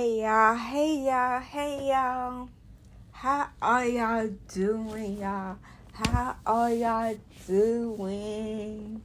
Hey 0.00 0.22
y'all, 0.22 0.56
hey 0.56 1.04
y'all, 1.04 1.40
hey 1.40 1.88
y'all. 1.88 2.48
How 3.12 3.50
are 3.60 3.84
y'all 3.84 4.30
doing, 4.48 5.18
y'all? 5.18 5.58
How 5.92 6.36
are 6.46 6.72
y'all 6.72 7.16
doing? 7.46 9.02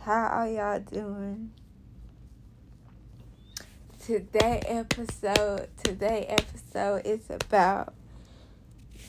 How 0.00 0.26
are 0.26 0.48
y'all 0.48 0.80
doing? 0.80 1.52
Today 4.04 4.60
episode, 4.66 5.68
today 5.84 6.26
episode 6.28 7.06
is 7.06 7.30
about 7.30 7.94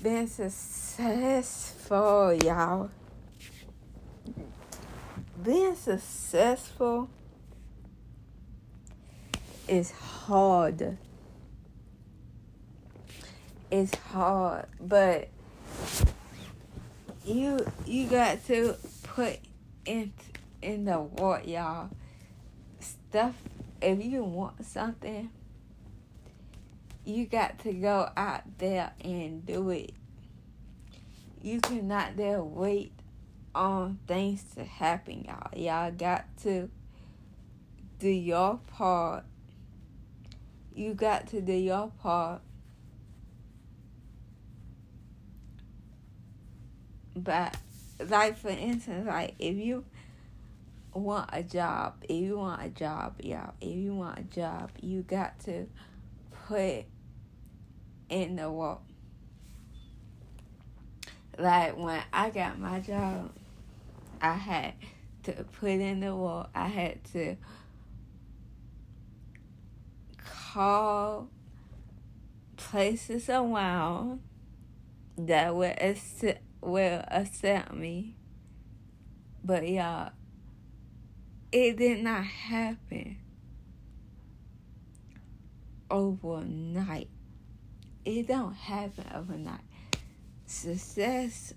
being 0.04 0.28
successful, 0.28 2.36
y'all. 2.36 2.92
Being 5.44 5.76
successful 5.76 7.10
is 9.68 9.92
hard. 9.92 10.98
It's 13.72 13.96
hard, 13.96 14.66
but 14.80 15.30
you 17.26 17.66
you 17.86 18.08
got 18.08 18.46
to 18.48 18.76
put 19.04 19.40
in 19.86 20.14
in 20.62 20.86
the 20.86 21.00
work, 21.00 21.48
y'all. 21.48 21.90
Stuff. 22.80 23.36
If 23.82 24.04
you 24.04 24.24
want 24.24 24.66
something, 24.66 25.30
you 27.04 27.26
got 27.26 27.60
to 27.60 27.74
go 27.74 28.10
out 28.16 28.44
there 28.58 28.92
and 29.02 29.46
do 29.46 29.70
it. 29.72 29.94
You 31.42 31.60
cannot 31.60 32.16
there 32.16 32.42
wait 32.42 32.94
on 33.54 34.00
things 34.08 34.44
to 34.56 34.64
happen, 34.64 35.26
y'all. 35.26 35.58
Y'all 35.58 35.92
got 35.92 36.26
to 36.44 36.70
do 38.00 38.10
your 38.10 38.60
part 38.68 39.26
you 40.76 40.94
got 40.94 41.28
to 41.28 41.42
do 41.42 41.54
your 41.54 41.92
part. 42.02 42.42
But, 47.16 47.56
like, 48.10 48.38
for 48.38 48.50
instance, 48.50 49.08
like, 49.08 49.36
if 49.38 49.56
you 49.56 49.86
want 50.94 51.30
a 51.32 51.44
job, 51.44 51.96
if 52.04 52.16
you 52.16 52.38
want 52.38 52.64
a 52.64 52.70
job, 52.70 53.16
yeah, 53.20 53.52
if 53.62 53.76
you 53.76 53.94
want 53.94 54.20
a 54.20 54.24
job, 54.24 54.72
you 54.82 55.04
got 55.04 55.40
to 55.42 55.68
put 56.48 56.86
in 58.10 58.36
the 58.36 58.52
work. 58.52 58.80
Like, 61.38 61.78
when 61.78 62.02
I 62.12 62.30
got 62.30 62.60
my 62.60 62.80
job, 62.80 63.32
I 64.22 64.34
had 64.34 64.74
to 65.24 65.32
put 65.60 65.70
in 65.70 66.00
the 66.00 66.16
work. 66.16 66.50
I 66.54 66.68
had 66.68 67.04
to 67.14 67.36
call 70.54 71.30
places 72.58 73.28
around 73.28 74.22
that 75.18 75.56
will 75.56 75.74
accept, 75.82 76.44
will 76.62 77.04
accept 77.08 77.74
me. 77.74 78.16
But 79.44 79.68
y'all, 79.68 80.12
it 81.52 81.78
did 81.78 82.04
not 82.04 82.24
happen 82.24 83.18
overnight. 85.90 87.10
It 88.06 88.28
don't 88.28 88.54
happen 88.54 89.06
overnight. 89.14 89.62
Success 90.46 91.54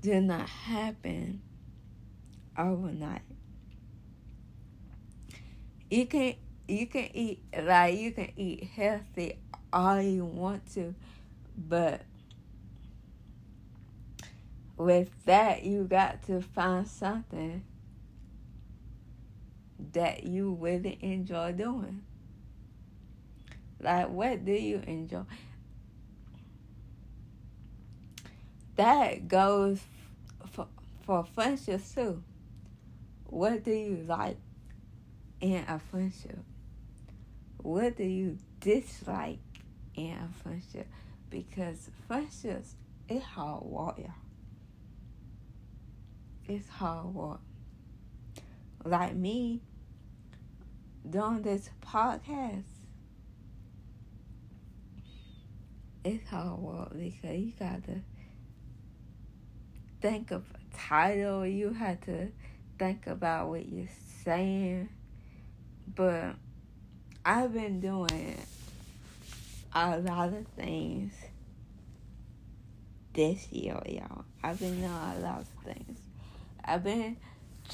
did 0.00 0.22
not 0.22 0.48
happen 0.48 1.42
overnight 2.56 3.27
you 5.90 6.06
can 6.06 6.34
you 6.66 6.86
can 6.86 7.08
eat 7.14 7.42
like 7.62 7.98
you 7.98 8.12
can 8.12 8.30
eat 8.36 8.64
healthy 8.74 9.38
all 9.72 10.00
you 10.00 10.24
want 10.24 10.72
to, 10.74 10.94
but 11.56 12.02
with 14.76 15.10
that 15.24 15.64
you 15.64 15.84
got 15.84 16.22
to 16.24 16.40
find 16.40 16.86
something 16.86 17.64
that 19.92 20.24
you 20.24 20.56
really 20.60 20.98
enjoy 21.00 21.52
doing. 21.52 22.02
Like 23.80 24.10
what 24.10 24.44
do 24.44 24.52
you 24.52 24.82
enjoy? 24.86 25.22
That 28.76 29.26
goes 29.26 29.80
for 30.50 30.66
for 31.04 31.24
friendships 31.24 31.94
too. 31.94 32.22
What 33.26 33.64
do 33.64 33.72
you 33.72 34.04
like? 34.06 34.36
In 35.40 35.64
a 35.68 35.78
friendship? 35.78 36.38
What 37.58 37.96
do 37.96 38.04
you 38.04 38.38
dislike 38.60 39.38
in 39.94 40.12
a 40.12 40.42
friendship? 40.42 40.86
Because 41.30 41.90
friendships, 42.06 42.74
it's 43.08 43.24
hard 43.24 43.64
work, 43.64 43.98
y'all. 43.98 44.10
It's 46.46 46.68
hard 46.68 47.14
work. 47.14 47.40
Like 48.84 49.14
me, 49.14 49.60
doing 51.08 51.42
this 51.42 51.68
podcast, 51.84 52.64
it's 56.04 56.28
hard 56.28 56.58
work 56.58 56.90
because 56.92 57.38
you 57.38 57.52
got 57.58 57.84
to 57.84 58.00
think 60.00 60.30
of 60.30 60.44
a 60.54 60.76
title. 60.76 61.46
You 61.46 61.72
have 61.72 62.00
to 62.02 62.28
think 62.78 63.06
about 63.06 63.48
what 63.48 63.68
you're 63.68 63.88
saying. 64.24 64.88
But 65.94 66.34
I've 67.24 67.52
been 67.52 67.80
doing 67.80 68.36
a 69.74 69.98
lot 69.98 70.32
of 70.32 70.46
things 70.48 71.12
this 73.12 73.50
year, 73.52 73.80
y'all. 73.86 74.24
I've 74.42 74.58
been 74.58 74.80
doing 74.80 74.90
a 74.90 75.18
lot 75.20 75.40
of 75.40 75.48
things. 75.64 75.98
I've 76.64 76.84
been 76.84 77.16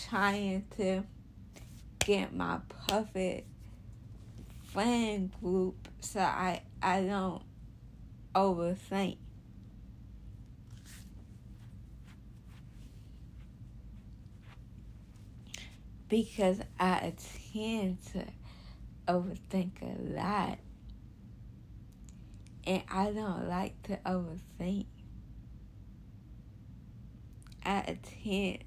trying 0.09 0.65
to 0.77 1.05
get 1.99 2.35
my 2.35 2.59
perfect 2.89 3.49
friend 4.73 5.31
group 5.41 5.89
so 6.01 6.21
I, 6.21 6.63
I 6.83 7.03
don't 7.03 7.43
overthink. 8.35 9.19
Because 16.15 16.61
I 16.79 17.13
tend 17.53 17.99
to 18.13 18.25
overthink 19.09 19.83
a 19.83 20.15
lot. 20.15 20.59
And 22.65 22.85
I 22.89 23.07
don't 23.07 23.49
like 23.49 23.83
to 23.89 23.99
overthink. 24.07 24.87
I 27.65 27.99
tend 28.23 28.59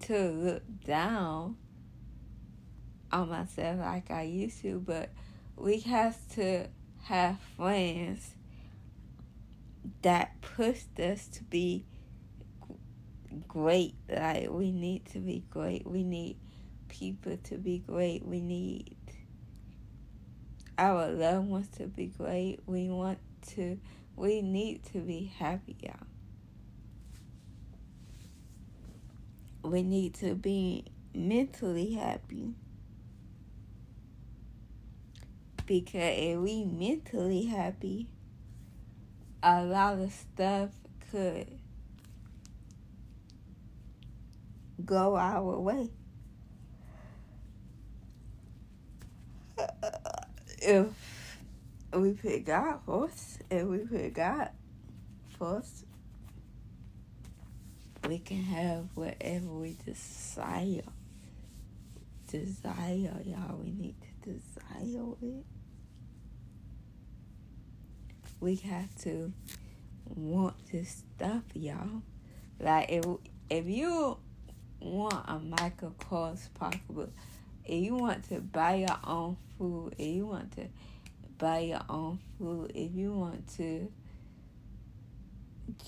to 0.00 0.28
look 0.28 0.62
down 0.84 1.56
on 3.12 3.28
myself 3.28 3.78
like 3.78 4.10
I 4.10 4.22
used 4.22 4.60
to, 4.62 4.80
but 4.80 5.10
we 5.54 5.78
have 5.82 6.18
to 6.34 6.66
have 7.04 7.38
friends 7.56 8.34
that 10.02 10.40
push 10.40 10.80
us 10.98 11.28
to 11.28 11.44
be 11.44 11.86
great. 13.46 13.94
Like, 14.08 14.50
we 14.50 14.72
need 14.72 15.04
to 15.12 15.20
be 15.20 15.44
great. 15.48 15.86
We 15.86 16.02
need 16.02 16.38
people 16.88 17.36
to 17.44 17.56
be 17.56 17.78
great. 17.78 18.24
We 18.24 18.40
need 18.40 18.96
our 20.76 21.08
loved 21.08 21.48
ones 21.48 21.68
to 21.76 21.86
be 21.86 22.06
great. 22.06 22.60
We 22.66 22.88
want 22.88 23.18
to, 23.54 23.78
we 24.16 24.42
need 24.42 24.84
to 24.92 25.00
be 25.00 25.32
happy, 25.38 25.76
y'all. 25.82 25.94
We 29.62 29.82
need 29.82 30.14
to 30.14 30.34
be 30.34 30.84
mentally 31.14 31.94
happy. 31.94 32.54
Because 35.66 36.14
if 36.16 36.38
we 36.38 36.64
mentally 36.64 37.44
happy, 37.44 38.08
a 39.42 39.62
lot 39.64 39.98
of 39.98 40.12
stuff 40.12 40.70
could 41.10 41.58
go 44.84 45.16
our 45.16 45.58
way. 45.58 45.90
If 50.68 50.86
we 51.94 52.12
put 52.12 52.44
God 52.44 52.80
first, 52.84 53.40
if 53.50 53.64
we 53.64 53.78
put 53.78 54.12
God 54.12 54.50
first, 55.38 55.86
we 58.06 58.18
can 58.18 58.42
have 58.42 58.84
whatever 58.94 59.46
we 59.46 59.76
desire. 59.86 60.82
Desire, 62.30 63.16
y'all. 63.24 63.56
We 63.56 63.70
need 63.70 63.94
to 64.02 64.30
desire 64.30 65.14
it. 65.22 65.44
We 68.40 68.56
have 68.56 68.94
to 69.04 69.32
want 70.04 70.54
this 70.70 71.02
stuff, 71.16 71.44
y'all. 71.54 72.02
Like 72.60 72.90
if 72.90 73.04
if 73.48 73.66
you 73.66 74.18
want 74.80 75.24
a 75.26 75.38
Michael 75.38 75.94
Kors 75.98 76.48
pocketbook, 76.52 77.12
if 77.64 77.82
you 77.82 77.94
want 77.94 78.28
to 78.28 78.40
buy 78.40 78.74
your 78.74 78.98
own 79.04 79.38
food, 79.58 79.94
if 79.98 80.06
you 80.06 80.26
want 80.26 80.52
to 80.52 80.68
buy 81.36 81.60
your 81.60 81.82
own 81.88 82.18
food, 82.38 82.72
if 82.74 82.94
you 82.94 83.12
want 83.12 83.46
to 83.56 83.90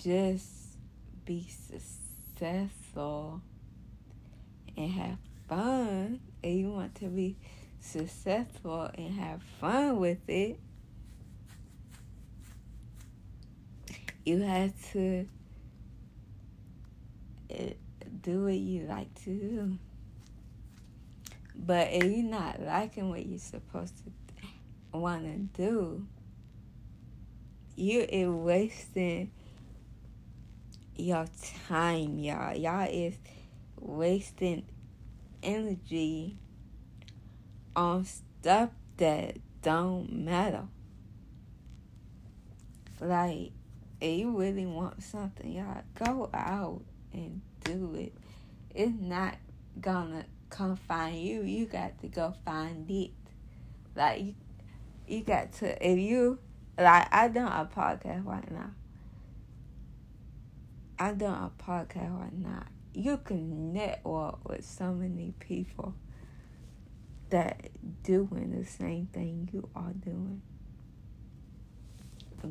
just 0.03 0.49
be 1.25 1.49
successful 1.49 3.41
and 4.77 4.91
have 4.91 5.19
fun, 5.49 6.21
if 6.43 6.55
you 6.57 6.71
want 6.71 6.95
to 6.97 7.07
be 7.07 7.37
successful 7.81 8.91
and 8.95 9.15
have 9.15 9.43
fun 9.61 9.99
with 9.99 10.29
it, 10.29 10.59
you 14.25 14.41
have 14.43 14.73
to 14.93 15.27
eh, 17.51 17.73
do 18.23 18.45
what 18.45 18.55
you 18.55 18.87
like 18.87 19.13
to 19.25 19.31
do. 19.31 19.79
But 21.55 21.89
if 21.93 22.05
you're 22.05 22.25
not 22.25 22.63
liking 22.63 23.11
what 23.11 23.25
you're 23.27 23.39
supposed 23.39 23.95
to 23.99 24.99
want 24.99 25.25
to 25.25 25.63
do, 25.63 26.07
you 27.77 28.07
are 28.13 28.33
wasting 28.33 29.31
your 30.97 31.27
time, 31.69 32.19
y'all. 32.19 32.57
Y'all 32.57 32.89
is 32.91 33.15
wasting 33.79 34.65
energy 35.43 36.37
on 37.75 38.05
stuff 38.05 38.71
that 38.99 39.37
don't 39.63 40.13
matter. 40.13 40.65
Like, 43.01 43.53
if 44.01 44.19
you 44.19 44.37
really 44.37 44.67
want 44.67 45.03
something, 45.03 45.53
y'all, 45.53 45.83
go 45.95 46.29
out 46.35 46.83
and 47.13 47.41
do 47.65 47.95
it. 47.95 48.15
It's 48.75 48.99
not 49.01 49.37
gonna 49.81 50.25
come 50.51 50.77
find 50.77 51.17
you. 51.21 51.43
You 51.43 51.67
got 51.67 52.01
to 52.03 52.09
go 52.09 52.35
find 52.45 52.91
it. 52.91 53.13
Like, 53.97 54.23
you, 54.23 54.35
you 55.07 55.23
got 55.23 55.53
to, 55.55 55.89
if 55.89 55.99
you, 55.99 56.39
like, 56.79 57.09
I 57.13 57.29
done 57.29 57.47
a 57.47 57.65
podcast 57.65 58.27
right 58.27 58.51
now. 58.51 58.71
I 60.99 61.13
done 61.13 61.51
a 61.51 61.63
podcast 61.63 62.21
right 62.21 62.37
now. 62.37 62.65
You 62.93 63.19
can 63.19 63.73
network 63.73 64.47
with 64.49 64.65
so 64.65 64.93
many 64.93 65.33
people 65.39 65.95
that 67.31 67.71
doing 68.03 68.55
the 68.59 68.67
same 68.67 69.07
thing 69.07 69.49
you 69.53 69.69
are 69.75 69.93
doing. 69.93 70.43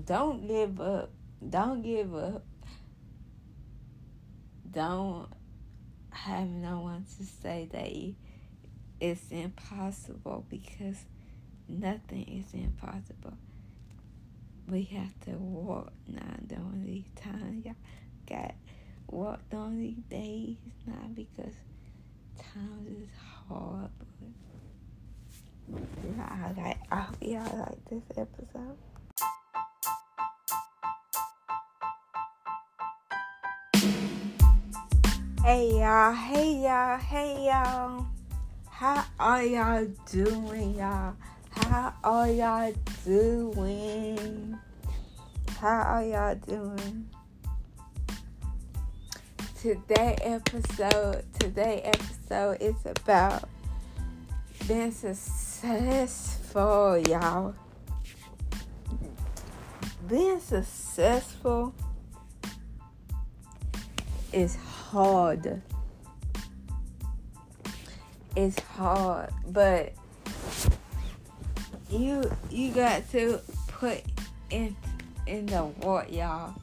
Don't 0.06 0.48
give 0.48 0.80
up. 0.80 1.12
Don't 1.48 1.82
give 1.82 2.16
up. 2.16 2.44
Don't 4.72 5.28
have 6.12 6.48
no 6.48 6.82
one 6.82 7.06
to 7.18 7.24
say 7.26 7.68
that 7.72 9.06
it's 9.06 9.32
impossible 9.32 10.46
because 10.50 10.98
nothing 11.68 12.24
is 12.28 12.54
impossible. 12.54 13.38
We 14.68 14.84
have 14.84 15.20
to 15.26 15.32
walk 15.32 15.92
not 16.08 16.48
during 16.48 16.86
these 16.86 17.10
times. 17.16 17.66
Y'all 17.66 17.76
got 18.28 18.56
walked 19.08 19.54
on 19.54 19.80
these 19.80 20.04
days 20.10 20.58
now 20.86 21.08
because 21.16 21.54
times 22.38 22.88
is 22.88 23.10
hard. 23.48 23.90
But 25.68 25.80
I, 26.20 26.54
like, 26.58 26.78
I 26.92 27.00
hope 27.02 27.18
y'all 27.22 27.60
like 27.60 27.86
this 27.90 28.04
episode. 28.18 28.78
Hey 35.50 35.80
y'all, 35.80 36.14
hey 36.14 36.62
y'all, 36.62 37.00
hey 37.00 37.48
y'all. 37.48 38.06
How 38.70 39.04
are 39.20 39.44
y'all 39.44 39.88
doing, 40.12 40.76
y'all? 40.76 41.16
How 41.50 41.92
are 42.04 42.30
y'all 42.30 42.72
doing? 43.04 44.60
How 45.60 45.82
are 45.82 46.04
y'all 46.04 46.36
doing? 46.36 47.10
Today 49.60 50.20
episode, 50.22 51.26
today 51.40 51.82
episode 51.84 52.62
is 52.62 52.76
about 52.86 53.50
being 54.68 54.92
successful, 54.92 57.00
y'all. 57.10 57.56
Being 60.08 60.42
successful 60.42 61.74
is 64.32 64.56
hard. 64.90 65.62
It's 68.36 68.60
hard, 68.60 69.30
but 69.50 69.94
you 71.92 72.30
you 72.50 72.72
got 72.72 73.10
to 73.12 73.40
put 73.68 74.02
in 74.50 74.76
in 75.28 75.46
the 75.46 75.66
work, 75.66 76.12
y'all. 76.12 76.56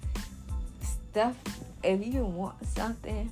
Stuff. 0.81 1.37
If 1.84 2.05
you 2.05 2.25
want 2.25 2.67
something, 2.67 3.31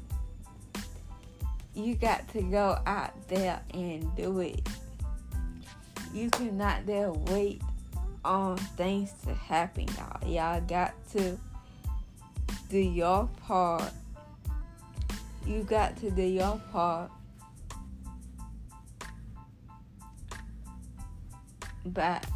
you 1.75 1.96
got 1.96 2.29
to 2.29 2.43
go 2.43 2.79
out 2.87 3.29
there 3.29 3.61
and 3.73 4.14
do 4.14 4.41
it. 4.41 4.69
You 6.12 6.31
cannot 6.31 6.87
there 6.87 7.11
wait 7.11 7.62
on 8.25 8.58
things 8.76 9.12
to 9.25 9.35
happen, 9.35 9.88
y'all. 9.99 10.29
Y'all 10.29 10.61
got 10.61 10.94
to 11.12 11.37
do 12.70 12.79
your 12.79 13.29
part 13.46 13.93
you 15.46 15.62
got 15.62 15.96
to 15.99 16.11
do 16.11 16.23
your 16.23 16.61
part. 16.73 17.11
But 21.87 22.26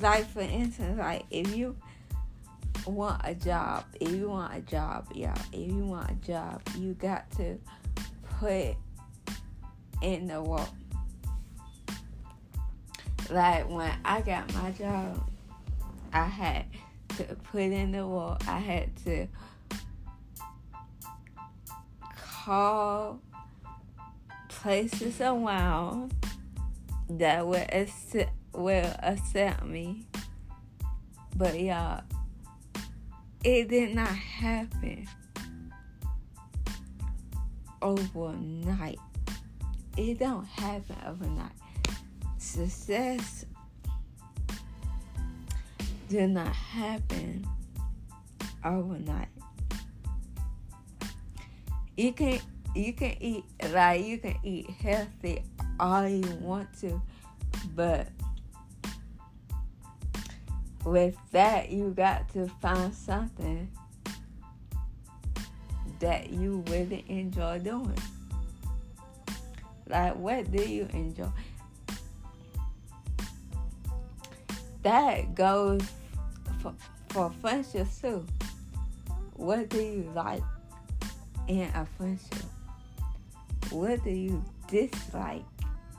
like 0.00 0.28
for 0.30 0.40
instance, 0.40 0.98
like 0.98 1.24
if 1.30 1.54
you 1.54 1.76
want 2.86 3.20
a 3.24 3.34
job, 3.34 3.84
if 4.00 4.10
you 4.10 4.28
want 4.28 4.56
a 4.56 4.60
job, 4.60 5.06
yeah, 5.14 5.34
if 5.52 5.70
you 5.70 5.84
want 5.84 6.10
a 6.10 6.14
job, 6.26 6.60
you 6.78 6.94
got 6.94 7.30
to 7.32 7.58
put 8.38 8.76
in 10.02 10.26
the 10.26 10.42
work. 10.42 10.68
Like 13.30 13.68
when 13.68 13.92
I 14.04 14.20
got 14.20 14.52
my 14.54 14.70
job, 14.72 15.28
I 16.12 16.24
had 16.24 16.66
to 17.16 17.24
put 17.50 17.62
in 17.62 17.92
the 17.92 18.06
work. 18.06 18.46
I 18.48 18.58
had 18.58 18.94
to 19.04 19.26
call 22.46 23.20
places 24.48 25.20
around 25.20 26.14
that 27.10 27.44
will 27.44 27.66
accept, 27.72 28.30
will 28.52 28.94
accept 29.02 29.64
me. 29.64 30.06
But 31.34 31.58
y'all, 31.58 32.02
it 33.42 33.68
did 33.68 33.96
not 33.96 34.14
happen 34.14 35.08
overnight. 37.82 39.00
It 39.96 40.20
don't 40.20 40.46
happen 40.46 40.96
overnight. 41.04 41.50
Success 42.38 43.44
did 46.08 46.30
not 46.30 46.54
happen 46.54 47.44
overnight 48.64 49.35
you 51.96 52.12
can 52.12 52.40
you 52.74 52.92
can 52.92 53.16
eat 53.20 53.44
like 53.70 54.04
you 54.04 54.18
can 54.18 54.36
eat 54.42 54.68
healthy 54.70 55.42
all 55.80 56.06
you 56.06 56.28
want 56.40 56.68
to, 56.80 57.00
but 57.74 58.08
with 60.84 61.16
that 61.32 61.70
you 61.70 61.90
got 61.90 62.28
to 62.32 62.46
find 62.60 62.94
something 62.94 63.70
that 65.98 66.30
you 66.30 66.62
really 66.68 67.04
enjoy 67.08 67.58
doing. 67.58 67.98
Like 69.88 70.16
what 70.16 70.50
do 70.50 70.62
you 70.62 70.88
enjoy? 70.92 71.28
That 74.82 75.34
goes 75.34 75.82
for, 76.60 76.74
for 77.08 77.32
friendships 77.40 78.00
too. 78.00 78.24
What 79.34 79.68
do 79.68 79.78
you 79.78 80.10
like? 80.14 80.42
In 81.48 81.70
a 81.74 81.86
friendship? 81.96 82.44
What 83.70 84.02
do 84.04 84.10
you 84.10 84.44
dislike 84.68 85.44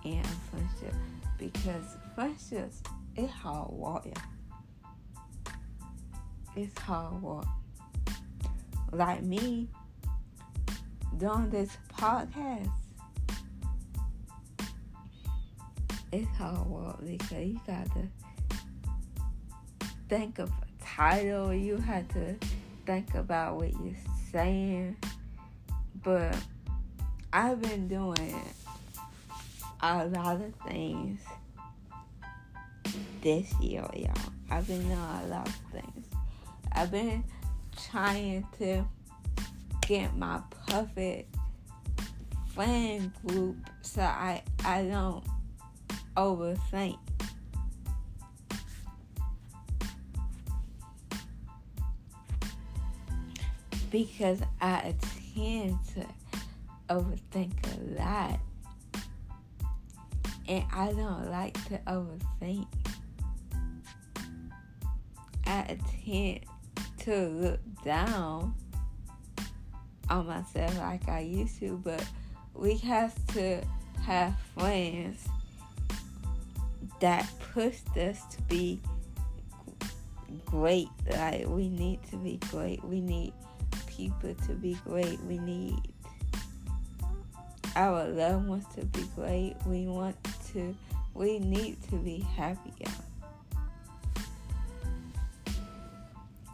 in 0.04 0.20
a 0.20 0.50
friendship? 0.50 0.94
Because 1.38 1.98
friendships, 2.16 2.82
it's 3.16 3.32
hard 3.32 3.72
work. 3.72 4.06
It's 6.56 6.78
hard 6.80 7.22
work. 7.22 7.46
Like 8.92 9.24
me, 9.24 9.68
doing 11.18 11.50
this 11.50 11.78
podcast, 11.98 12.70
it's 16.12 16.30
hard 16.38 16.68
work 16.68 16.98
because 17.06 17.32
you 17.32 17.60
got 17.68 17.86
to 17.94 18.08
think 20.10 20.40
of 20.40 20.50
a 20.50 20.84
title. 20.84 21.54
You 21.54 21.78
have 21.78 22.08
to 22.10 22.36
think 22.86 23.14
about 23.14 23.58
what 23.58 23.72
you're 23.74 23.94
saying 24.32 24.96
but 26.04 26.36
I've 27.34 27.62
been 27.62 27.88
doing 27.88 28.42
a 29.82 30.06
lot 30.08 30.42
of 30.42 30.54
things 30.68 31.20
this 33.22 33.54
year, 33.60 33.86
y'all. 33.94 34.14
I've 34.50 34.68
been 34.68 34.82
doing 34.82 34.92
a 34.92 35.28
lot 35.28 35.48
of 35.48 35.56
things. 35.72 36.06
I've 36.72 36.92
been 36.92 37.24
trying 37.90 38.46
to 38.60 38.86
get 39.88 40.16
my 40.16 40.42
perfect 40.68 41.36
friend 42.54 43.12
group 43.26 43.58
so 43.82 44.02
I, 44.02 44.44
I 44.66 44.84
don't 44.84 45.24
overthink. 46.16 46.98
Because 53.92 54.42
I 54.60 54.96
to 55.38 56.06
overthink 56.90 57.54
a 57.64 58.02
lot. 58.02 58.40
And 60.48 60.64
I 60.74 60.88
don't 60.94 61.30
like 61.30 61.54
to 61.68 61.78
overthink. 61.86 62.66
I 65.46 65.78
tend 66.06 66.40
to 67.00 67.28
look 67.28 67.60
down 67.86 68.56
on 70.10 70.26
myself 70.26 70.76
like 70.80 71.08
I 71.08 71.20
used 71.20 71.60
to, 71.60 71.80
but 71.84 72.04
we 72.56 72.78
have 72.78 73.14
to 73.34 73.62
have 74.04 74.36
friends 74.58 75.28
that 77.00 77.30
pushed 77.54 77.96
us 77.96 78.24
to 78.36 78.42
be 78.44 78.82
great. 80.46 80.90
Like 81.12 81.48
we 81.48 81.70
need 81.70 82.00
to 82.10 82.18
be 82.18 82.40
great. 82.50 82.84
We 82.84 83.02
need 83.02 83.34
people 83.98 84.36
to 84.46 84.54
be 84.54 84.78
great. 84.86 85.20
We 85.24 85.40
need 85.40 85.76
our 87.76 88.08
loved 88.08 88.48
ones 88.48 88.66
to 88.76 88.86
be 88.86 89.04
great. 89.16 89.56
We 89.66 89.88
want 89.88 90.16
to 90.54 90.76
we 91.16 91.40
need 91.40 91.82
to 91.90 91.96
be 91.96 92.20
happy. 92.36 92.74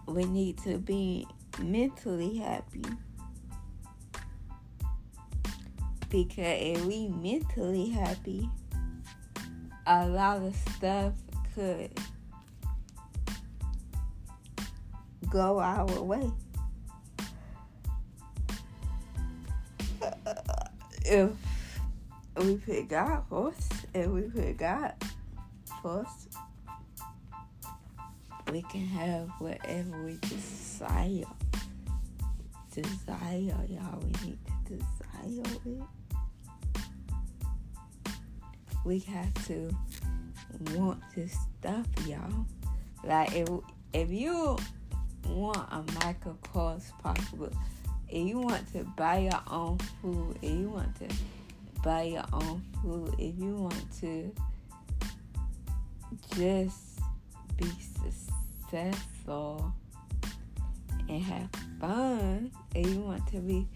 We 0.07 0.23
need 0.23 0.57
to 0.59 0.77
be 0.77 1.27
mentally 1.61 2.37
happy. 2.37 2.85
Because 6.09 6.61
if 6.61 6.85
we 6.85 7.09
mentally 7.09 7.89
happy, 7.89 8.49
a 9.85 10.07
lot 10.07 10.41
of 10.43 10.55
stuff 10.55 11.13
could 11.55 11.91
go 15.29 15.59
our 15.59 16.01
way. 16.01 16.31
If 21.13 21.31
we 22.37 22.57
put 22.57 22.89
God 22.89 23.23
first, 23.29 23.73
if 23.93 24.07
we 24.07 24.21
put 24.23 24.57
God 24.57 24.93
first, 25.81 26.35
we 28.51 28.61
can 28.63 28.85
have 28.87 29.29
whatever 29.39 30.03
we 30.03 30.17
desire. 30.21 31.25
Desire, 32.73 33.57
y'all. 33.69 33.99
We 33.99 34.27
need 34.27 34.39
to 34.65 34.75
desire 34.75 35.59
it 35.65 35.83
we 38.85 38.99
have 38.99 39.33
to 39.47 39.75
want 40.73 41.01
this 41.15 41.37
stuff, 41.59 41.85
y'all. 42.05 42.45
Like 43.03 43.33
if 43.35 43.47
if 43.93 44.11
you 44.11 44.57
want 45.27 45.67
a 45.71 45.83
Michael 46.03 46.37
Kors 46.41 46.91
possible, 47.01 47.51
if 48.13 48.27
you 48.27 48.37
want 48.37 48.71
to 48.71 48.83
buy 48.95 49.17
your 49.17 49.41
own 49.49 49.79
food, 49.99 50.37
if 50.43 50.51
you 50.51 50.69
want 50.69 50.95
to 50.99 51.07
buy 51.81 52.03
your 52.03 52.23
own 52.31 52.63
food, 52.79 53.15
if 53.17 53.35
you 53.39 53.55
want 53.55 53.99
to 54.01 54.31
just 56.35 56.99
be 57.57 57.67
successful 58.69 59.73
and 61.09 61.23
have 61.23 61.49
fun, 61.81 62.51
if 62.75 62.87
you 62.87 62.99
want 62.99 63.25
to 63.31 63.37
be 63.37 63.67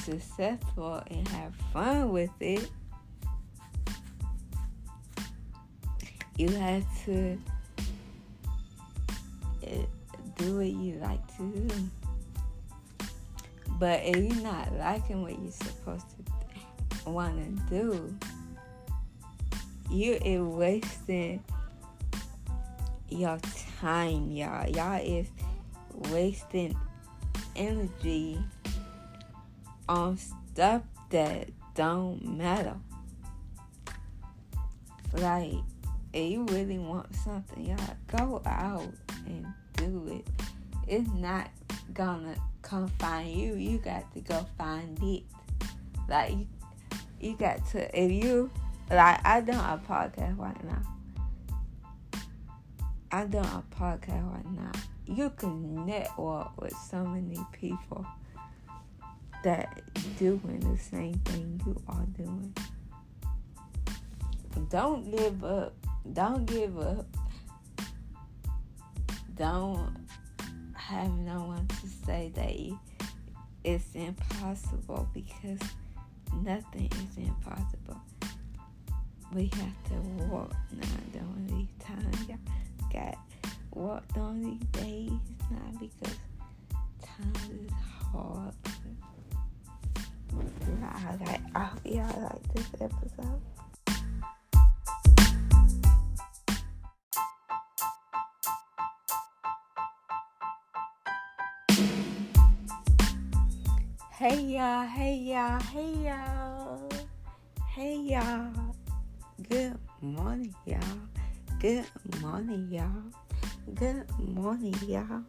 successful 0.00 1.00
and 1.08 1.28
have 1.28 1.54
fun 1.72 2.10
with 2.10 2.30
it, 2.40 2.68
you 6.36 6.48
have 6.48 6.84
to 7.04 7.38
eh, 9.62 9.84
do 10.36 10.56
what 10.56 10.66
you 10.66 10.98
like 11.00 11.36
to 11.36 11.42
do. 11.52 11.90
But 13.84 14.00
if 14.02 14.16
you're 14.16 14.42
not 14.42 14.72
liking 14.78 15.20
what 15.20 15.38
you're 15.38 15.52
supposed 15.52 16.06
to 17.04 17.10
want 17.10 17.36
to 17.36 17.68
do, 17.68 18.16
you 19.90 20.18
are 20.24 20.42
wasting 20.42 21.44
your 23.10 23.38
time, 23.82 24.30
y'all. 24.30 24.66
Y'all 24.70 25.02
is 25.04 25.26
wasting 26.10 26.74
energy 27.56 28.38
on 29.86 30.16
stuff 30.16 30.80
that 31.10 31.50
don't 31.74 32.38
matter. 32.38 32.76
Like 35.12 35.56
if 36.14 36.32
you 36.32 36.46
really 36.46 36.78
want 36.78 37.14
something, 37.16 37.66
y'all 37.66 37.96
go 38.06 38.40
out 38.46 38.94
and 39.26 39.46
do 39.76 40.24
it. 40.24 40.26
It's 40.88 41.10
not 41.10 41.50
gonna 41.92 42.34
come 42.64 42.88
find 42.98 43.30
you. 43.30 43.54
You 43.54 43.78
got 43.78 44.12
to 44.14 44.20
go 44.20 44.44
find 44.58 44.98
it. 45.02 45.22
Like 46.08 46.32
you, 46.32 46.46
you 47.20 47.36
got 47.36 47.64
to 47.68 48.00
if 48.02 48.10
you 48.10 48.50
like 48.90 49.24
I 49.24 49.40
done 49.40 49.56
a 49.56 49.80
podcast 49.88 50.36
right 50.38 50.64
now. 50.64 50.82
I 53.12 53.24
done 53.26 53.44
a 53.44 53.74
podcast 53.76 54.32
right 54.34 54.52
now. 54.52 54.72
You 55.06 55.30
can 55.30 55.86
network 55.86 56.60
with 56.60 56.74
so 56.90 57.04
many 57.04 57.38
people 57.52 58.04
that 59.44 59.82
doing 60.18 60.58
the 60.60 60.78
same 60.78 61.14
thing 61.26 61.60
you 61.64 61.80
are 61.86 62.06
doing. 62.16 62.52
Don't 64.70 65.08
give 65.10 65.44
up 65.44 65.74
don't 66.12 66.44
give 66.44 66.78
up. 66.78 67.06
Don't 69.34 70.03
have 70.84 71.10
no 71.18 71.44
one 71.44 71.66
to 71.66 71.88
say 72.04 72.30
that 72.34 72.76
it's 73.64 73.94
impossible 73.94 75.08
because 75.14 75.58
nothing 76.42 76.90
is 76.92 77.16
impossible. 77.16 77.98
We 79.32 79.44
have 79.54 79.84
to 79.88 79.94
walk 80.26 80.54
now 80.72 80.86
during 81.10 81.46
these 81.46 81.86
times. 81.86 82.28
Y'all 82.28 82.38
got 82.92 83.16
walk 83.72 84.04
on 84.16 84.42
these 84.42 84.82
days 84.82 85.10
now 85.50 85.72
because 85.80 86.18
time 87.02 87.32
is 87.50 87.72
hard. 88.12 88.54
I 90.82 91.16
like 91.24 91.40
I 91.54 91.64
hope 91.64 91.80
y'all 91.86 92.22
like 92.22 92.54
this 92.54 92.68
episode. 92.82 93.40
Hey 104.24 104.40
y'all, 104.40 104.86
hey 104.86 105.16
y'all, 105.16 105.60
hey 105.60 105.92
y'all, 106.02 106.88
hey 107.74 107.94
y'all. 107.94 108.74
Good 109.50 109.78
morning, 110.00 110.54
y'all. 110.64 110.80
Good 111.60 111.84
morning, 112.22 112.66
y'all. 112.70 113.74
Good 113.74 114.06
morning, 114.18 114.74
y'all. 114.88 115.24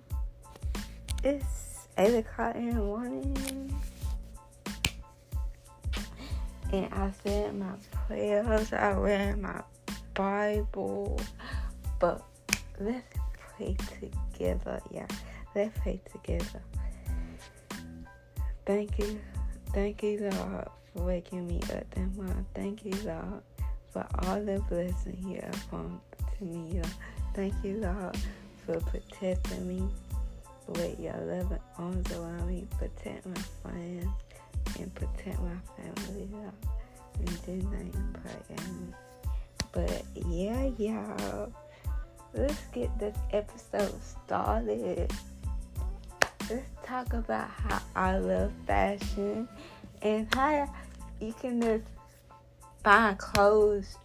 It's 1.25 1.89
8 1.97 2.19
o'clock 2.19 2.55
in 2.55 2.69
the 2.69 2.75
morning. 2.75 3.81
And 6.71 6.93
I 6.93 7.11
said 7.21 7.53
my 7.53 7.73
prayers, 8.07 8.71
I 8.71 8.93
read 8.93 9.39
my 9.39 9.61
Bible. 10.13 11.19
But 11.99 12.23
let's 12.79 13.03
pray 13.35 13.75
together, 13.99 14.79
yeah. 14.89 15.07
Let's 15.53 15.77
pray 15.79 15.99
together. 16.13 16.61
Thank 18.65 18.97
you. 18.97 19.19
Thank 19.73 20.01
you, 20.01 20.21
Lord, 20.21 20.67
for 20.93 21.03
waking 21.03 21.47
me 21.47 21.59
up 21.73 21.89
that 21.91 22.15
morning. 22.15 22.45
Thank 22.55 22.83
you, 22.83 22.93
Lord, 23.03 23.41
for 23.91 24.05
all 24.23 24.41
the 24.41 24.59
blessings 24.69 25.23
you 25.25 25.39
have 25.41 25.69
come 25.69 26.01
to 26.37 26.43
me. 26.43 26.81
Thank 27.35 27.53
you, 27.63 27.77
Lord, 27.77 28.17
for 28.65 28.79
protecting 28.79 29.67
me 29.67 29.87
with 30.67 30.99
your 30.99 31.17
loving 31.17 31.59
arms 31.77 32.11
around 32.11 32.47
me. 32.47 32.65
Protect 32.79 33.25
my 33.25 33.41
friends 33.61 34.07
and 34.79 34.93
protect 34.95 35.39
my 35.41 35.57
family, 35.77 36.27
Lord. 36.31 36.53
In 37.19 37.25
this 37.25 37.45
name, 37.71 38.17
pray, 38.23 38.57
amen. 38.57 38.95
But 39.73 40.03
yeah, 40.27 40.69
y'all, 40.77 41.51
let's 42.33 42.65
get 42.73 42.97
this 42.97 43.17
episode 43.31 43.93
started 44.01 45.11
let's 46.49 46.69
talk 46.83 47.13
about 47.13 47.49
how 47.49 47.79
I 47.95 48.17
love 48.17 48.51
fashion 48.67 49.47
and 50.01 50.33
how 50.33 50.71
you 51.19 51.33
can 51.33 51.61
just 51.61 51.85
find 52.83 53.17
clothes 53.17 53.97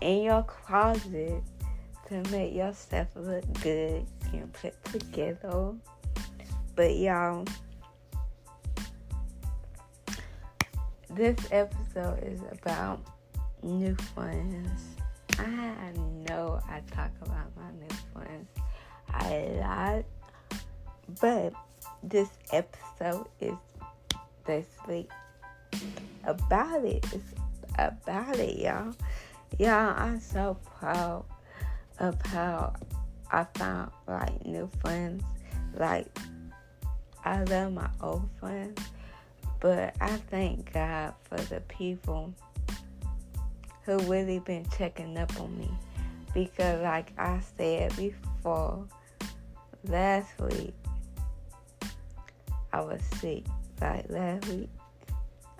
in 0.00 0.22
your 0.22 0.42
closet 0.42 1.42
to 2.08 2.22
make 2.30 2.54
yourself 2.54 3.08
look 3.14 3.44
good 3.62 4.04
and 4.32 4.52
put 4.52 4.82
together. 4.84 5.74
But 6.74 6.96
y'all, 6.96 7.44
this 11.10 11.38
episode 11.52 12.22
is 12.24 12.40
about 12.50 13.00
new 13.62 13.94
friends. 14.14 14.82
I 15.38 15.92
know 16.28 16.60
I 16.68 16.80
talk 16.90 17.10
about 17.22 17.54
my 17.56 17.70
new 17.80 17.96
friends 18.12 18.48
a 19.20 19.60
lot, 19.60 20.04
but 21.20 21.52
this 22.06 22.28
episode 22.52 23.26
is 23.40 23.56
basically 24.46 25.08
about 26.24 26.84
it. 26.84 27.04
It's 27.12 27.34
about 27.76 28.38
it, 28.38 28.58
y'all. 28.58 28.94
Y'all, 29.58 29.94
I'm 29.96 30.20
so 30.20 30.56
proud 30.78 31.24
of 31.98 32.20
how 32.26 32.74
I 33.32 33.44
found 33.54 33.90
like 34.06 34.46
new 34.46 34.70
friends. 34.80 35.24
Like 35.74 36.06
I 37.24 37.42
love 37.44 37.72
my 37.72 37.90
old 38.00 38.28
friends, 38.38 38.80
but 39.60 39.94
I 40.00 40.16
thank 40.30 40.72
God 40.72 41.14
for 41.24 41.36
the 41.36 41.60
people 41.62 42.32
who 43.82 43.98
really 44.00 44.38
been 44.38 44.66
checking 44.78 45.18
up 45.18 45.38
on 45.40 45.58
me. 45.58 45.70
Because 46.32 46.82
like 46.82 47.12
I 47.18 47.40
said 47.56 47.96
before, 47.96 48.86
last 49.88 50.28
week 50.40 50.74
I 52.76 52.80
was 52.82 53.00
sick. 53.20 53.42
Like 53.80 54.04
last 54.10 54.46
week 54.48 54.68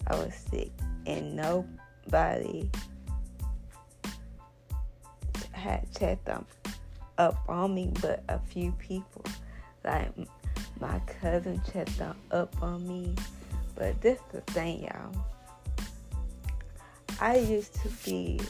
I 0.06 0.16
was 0.16 0.34
sick 0.34 0.70
and 1.06 1.34
nobody 1.34 2.70
had 5.52 5.90
checked 5.98 6.28
up, 6.28 6.46
up 7.16 7.42
on 7.48 7.74
me 7.74 7.90
but 8.02 8.22
a 8.28 8.38
few 8.38 8.70
people. 8.72 9.24
Like 9.82 10.10
my 10.78 10.98
cousin 11.22 11.62
checked 11.72 12.02
up 12.02 12.54
on 12.62 12.86
me. 12.86 13.14
But 13.76 13.98
this 14.02 14.20
the 14.30 14.42
thing, 14.52 14.82
y'all. 14.82 15.16
I 17.18 17.38
used 17.38 17.72
to 17.80 17.88
be 18.04 18.40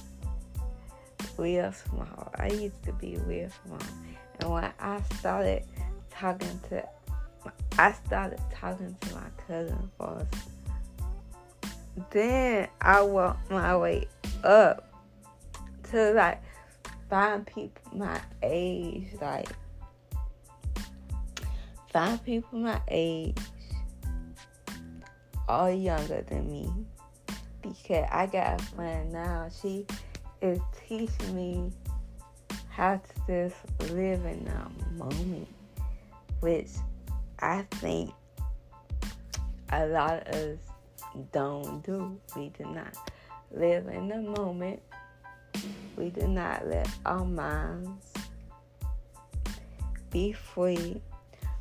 real 1.38 1.73
small. 1.73 2.32
I 2.35 2.49
used 2.49 2.82
to 2.82 2.92
be 2.94 3.16
real 3.18 3.49
small. 3.64 3.78
And 4.40 4.50
when 4.50 4.73
I 4.80 5.00
started 5.20 5.62
talking 6.11 6.61
to 6.70 6.85
I 7.79 7.93
started 7.93 8.41
talking 8.55 8.97
to 9.00 9.15
my 9.15 9.29
cousin 9.47 9.91
first. 9.99 10.35
Then 12.11 12.69
I 12.81 13.03
walked 13.03 13.50
my 13.50 13.76
way 13.76 14.09
up 14.45 14.88
to 15.91 16.12
like 16.12 16.43
find 17.09 17.47
people 17.47 17.97
my 17.97 18.21
age, 18.43 19.09
like 19.21 19.49
find 21.93 22.23
people 22.25 22.59
my 22.59 22.81
age, 22.88 23.38
all 25.49 25.71
younger 25.71 26.23
than 26.23 26.50
me. 26.50 26.71
Because 27.62 28.07
I 28.11 28.26
got 28.26 28.61
a 28.61 28.65
friend 28.65 29.12
now, 29.12 29.49
she 29.61 29.87
is 30.41 30.61
teaching 30.87 31.35
me 31.35 31.73
how 32.69 32.97
to 32.97 33.12
just 33.26 33.91
live 33.93 34.25
in 34.25 34.45
the 34.45 35.05
moment, 35.05 35.49
which 36.41 36.69
I 37.40 37.62
think 37.73 38.12
a 39.71 39.87
lot 39.87 40.26
of 40.28 40.35
us 40.35 40.59
don't 41.33 41.85
do. 41.85 42.19
We 42.37 42.50
do 42.50 42.64
not 42.64 42.97
live 43.50 43.88
in 43.88 44.09
the 44.09 44.23
moment. 44.23 44.81
We 45.97 46.11
do 46.11 46.28
not 46.28 46.66
let 46.66 46.88
our 47.05 47.25
minds 47.25 48.12
be 50.11 50.33
free. 50.33 51.00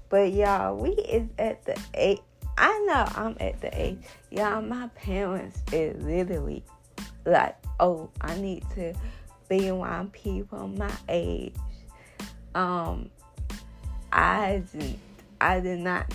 But 0.09 0.33
y'all, 0.33 0.75
we 0.75 0.91
is 0.91 1.27
at 1.39 1.63
the 1.65 1.79
age. 1.93 2.19
I 2.57 2.77
know 2.87 3.05
I'm 3.15 3.35
at 3.39 3.59
the 3.59 3.69
age. 3.79 3.99
Y'all, 4.31 4.61
my 4.61 4.87
parents 4.89 5.61
is 5.73 6.01
literally 6.03 6.63
like, 7.25 7.55
oh, 7.79 8.09
I 8.21 8.37
need 8.37 8.63
to 8.75 8.93
be 9.49 9.69
around 9.69 10.13
people 10.13 10.67
my 10.67 10.91
age. 11.09 11.55
Um, 12.53 13.09
I 14.11 14.63
did, 14.71 14.97
I 15.41 15.59
did 15.59 15.79
not. 15.79 16.11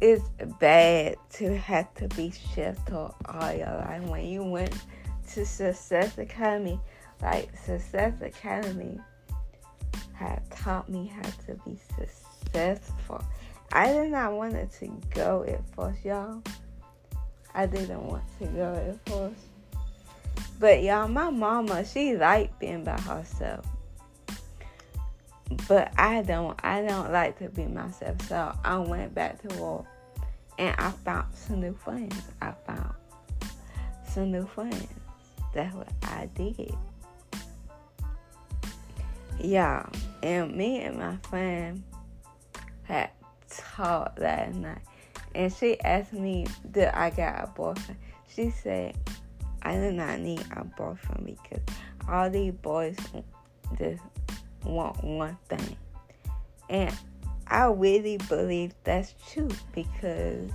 It's 0.00 0.28
bad 0.58 1.16
to 1.34 1.56
have 1.56 1.92
to 1.94 2.08
be 2.08 2.32
sheltered 2.54 3.12
all 3.26 3.52
your 3.52 3.66
life. 3.66 4.02
When 4.02 4.26
you 4.26 4.44
went 4.44 4.74
to 5.32 5.46
Success 5.46 6.18
Academy, 6.18 6.78
like 7.22 7.56
Success 7.56 8.12
Academy 8.20 8.98
had 10.12 10.42
taught 10.50 10.88
me 10.88 11.06
how 11.06 11.30
to 11.46 11.54
be 11.64 11.78
successful. 11.96 13.24
I 13.72 13.92
did 13.92 14.10
not 14.10 14.32
want 14.34 14.54
it 14.54 14.70
to 14.80 14.88
go 15.10 15.44
at 15.48 15.60
first, 15.74 16.04
y'all. 16.04 16.42
I 17.54 17.66
didn't 17.66 18.02
want 18.02 18.24
to 18.40 18.46
go 18.46 18.74
at 18.74 19.08
first. 19.08 19.40
But 20.60 20.82
y'all, 20.82 21.08
my 21.08 21.30
mama, 21.30 21.84
she 21.84 22.16
liked 22.16 22.58
being 22.60 22.84
by 22.84 23.00
herself. 23.00 23.66
But 25.68 25.92
I 25.98 26.22
don't. 26.22 26.58
I 26.62 26.82
don't 26.82 27.12
like 27.12 27.38
to 27.38 27.48
be 27.48 27.66
myself. 27.66 28.20
So 28.28 28.52
I 28.64 28.78
went 28.78 29.14
back 29.14 29.40
to 29.48 29.62
work 29.62 29.86
and 30.58 30.74
I 30.78 30.90
found 30.90 31.34
some 31.34 31.60
new 31.60 31.74
friends. 31.74 32.20
I 32.40 32.52
found 32.66 32.94
some 34.06 34.30
new 34.30 34.46
friends. 34.46 34.88
That's 35.52 35.74
what 35.74 35.88
I 36.02 36.28
did. 36.34 36.74
Yeah, 39.40 39.86
and 40.22 40.56
me 40.56 40.80
and 40.82 40.98
my 40.98 41.16
friend 41.28 41.82
had 42.84 43.10
talked 43.48 44.20
last 44.20 44.54
night, 44.54 44.78
and 45.34 45.52
she 45.52 45.80
asked 45.80 46.12
me, 46.12 46.46
"Did 46.70 46.88
I 46.88 47.10
got 47.10 47.42
a 47.42 47.46
boyfriend?" 47.48 47.98
She 48.28 48.50
said, 48.50 48.96
"I 49.62 49.74
do 49.74 49.92
not 49.92 50.20
need 50.20 50.44
a 50.52 50.64
boyfriend 50.64 51.26
because 51.26 51.64
all 52.08 52.30
these 52.30 52.52
boys 52.52 52.96
just 53.76 54.02
want 54.64 55.02
one 55.02 55.36
thing," 55.48 55.76
and 56.68 56.96
I 57.46 57.66
really 57.66 58.16
believe 58.28 58.74
that's 58.84 59.14
true 59.30 59.50
because 59.72 60.50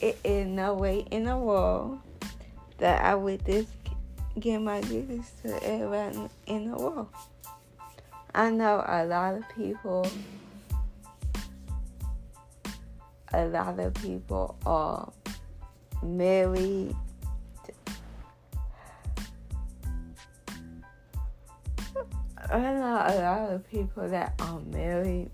it 0.00 0.18
is 0.24 0.46
no 0.46 0.74
way 0.74 1.06
in 1.10 1.24
the 1.24 1.36
world 1.36 1.98
that 2.78 3.04
I 3.04 3.14
would 3.14 3.44
just 3.46 3.70
give 4.38 4.60
my 4.62 4.80
goodies 4.80 5.30
to 5.42 5.62
everyone 5.62 6.28
in 6.46 6.70
the 6.70 6.76
world. 6.76 7.08
I 8.34 8.50
know 8.50 8.84
a 8.86 9.04
lot 9.06 9.34
of 9.34 9.44
people, 9.54 10.06
a 13.32 13.46
lot 13.46 13.78
of 13.78 13.94
people 13.94 14.56
are 14.66 15.12
married. 16.02 16.96
I 22.54 22.72
know 22.74 23.02
a 23.04 23.14
lot 23.20 23.52
of 23.52 23.68
people 23.68 24.08
that 24.08 24.34
are 24.38 24.60
married 24.60 25.28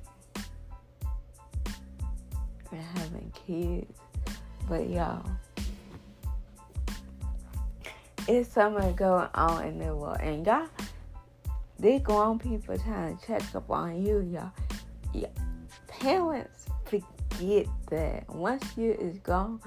and 2.72 2.80
having 2.96 3.30
kids, 3.46 3.98
but 4.66 4.88
y'all, 4.88 5.28
it's 8.26 8.50
something 8.50 8.94
going 8.94 9.28
on 9.34 9.66
in 9.66 9.78
the 9.78 9.94
world, 9.94 10.16
and 10.20 10.46
y'all 10.46 10.66
they 11.78 11.98
grown 11.98 12.38
people 12.38 12.78
trying 12.78 13.18
to 13.18 13.26
check 13.26 13.42
up 13.54 13.70
on 13.70 14.02
you, 14.02 14.20
y'all. 14.20 14.50
Yeah. 15.12 15.28
Parents 15.88 16.64
forget 16.86 17.66
that 17.90 18.34
once 18.34 18.64
you 18.78 18.92
is 18.92 19.18
gone, 19.18 19.60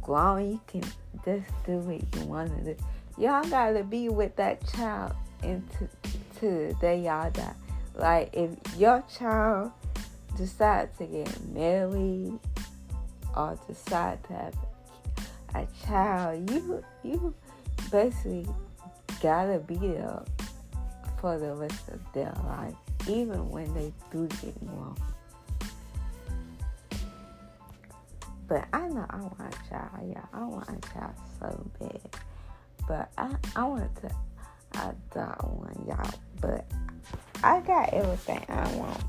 grown, 0.00 0.52
you 0.52 0.60
can 0.66 0.82
just 1.26 1.50
do 1.66 1.76
what 1.80 2.02
you 2.16 2.26
want 2.26 2.56
to 2.56 2.74
do. 2.74 2.82
Y'all 3.18 3.46
gotta 3.50 3.84
be 3.84 4.08
with 4.08 4.34
that 4.36 4.66
child 4.72 5.12
into 5.42 5.86
to 6.40 6.76
the 6.80 6.96
y'all. 6.96 7.32
Like 7.94 8.30
if 8.32 8.50
your 8.78 9.04
child 9.16 9.72
decides 10.36 10.96
to 10.98 11.04
get 11.04 11.28
married 11.48 12.38
or 13.36 13.58
decide 13.68 14.22
to 14.24 14.32
have 14.32 14.54
a 15.54 15.66
child, 15.86 16.50
you 16.50 16.84
you 17.02 17.34
basically 17.90 18.46
gotta 19.22 19.58
be 19.58 19.76
there 19.76 20.22
for 21.20 21.38
the 21.38 21.52
rest 21.54 21.88
of 21.88 22.00
their 22.14 22.32
life, 22.46 22.74
even 23.06 23.50
when 23.50 23.72
they 23.74 23.92
do 24.10 24.26
get 24.42 24.54
wrong. 24.62 24.96
But 28.48 28.66
I 28.72 28.88
know 28.88 29.06
I 29.08 29.16
want 29.16 29.54
a 29.54 29.68
child. 29.68 30.08
Yeah, 30.08 30.24
I 30.32 30.44
want 30.44 30.68
a 30.68 30.92
child 30.92 31.14
so 31.38 31.70
bad. 31.78 32.00
But 32.88 33.12
I, 33.16 33.36
I 33.54 33.64
want 33.64 33.94
to 34.02 34.10
adopt 34.74 35.44
one, 35.44 35.84
y'all. 35.88 36.10
But 36.40 36.70
I 37.42 37.60
got 37.60 37.92
everything 37.92 38.44
I 38.48 38.76
want. 38.76 39.02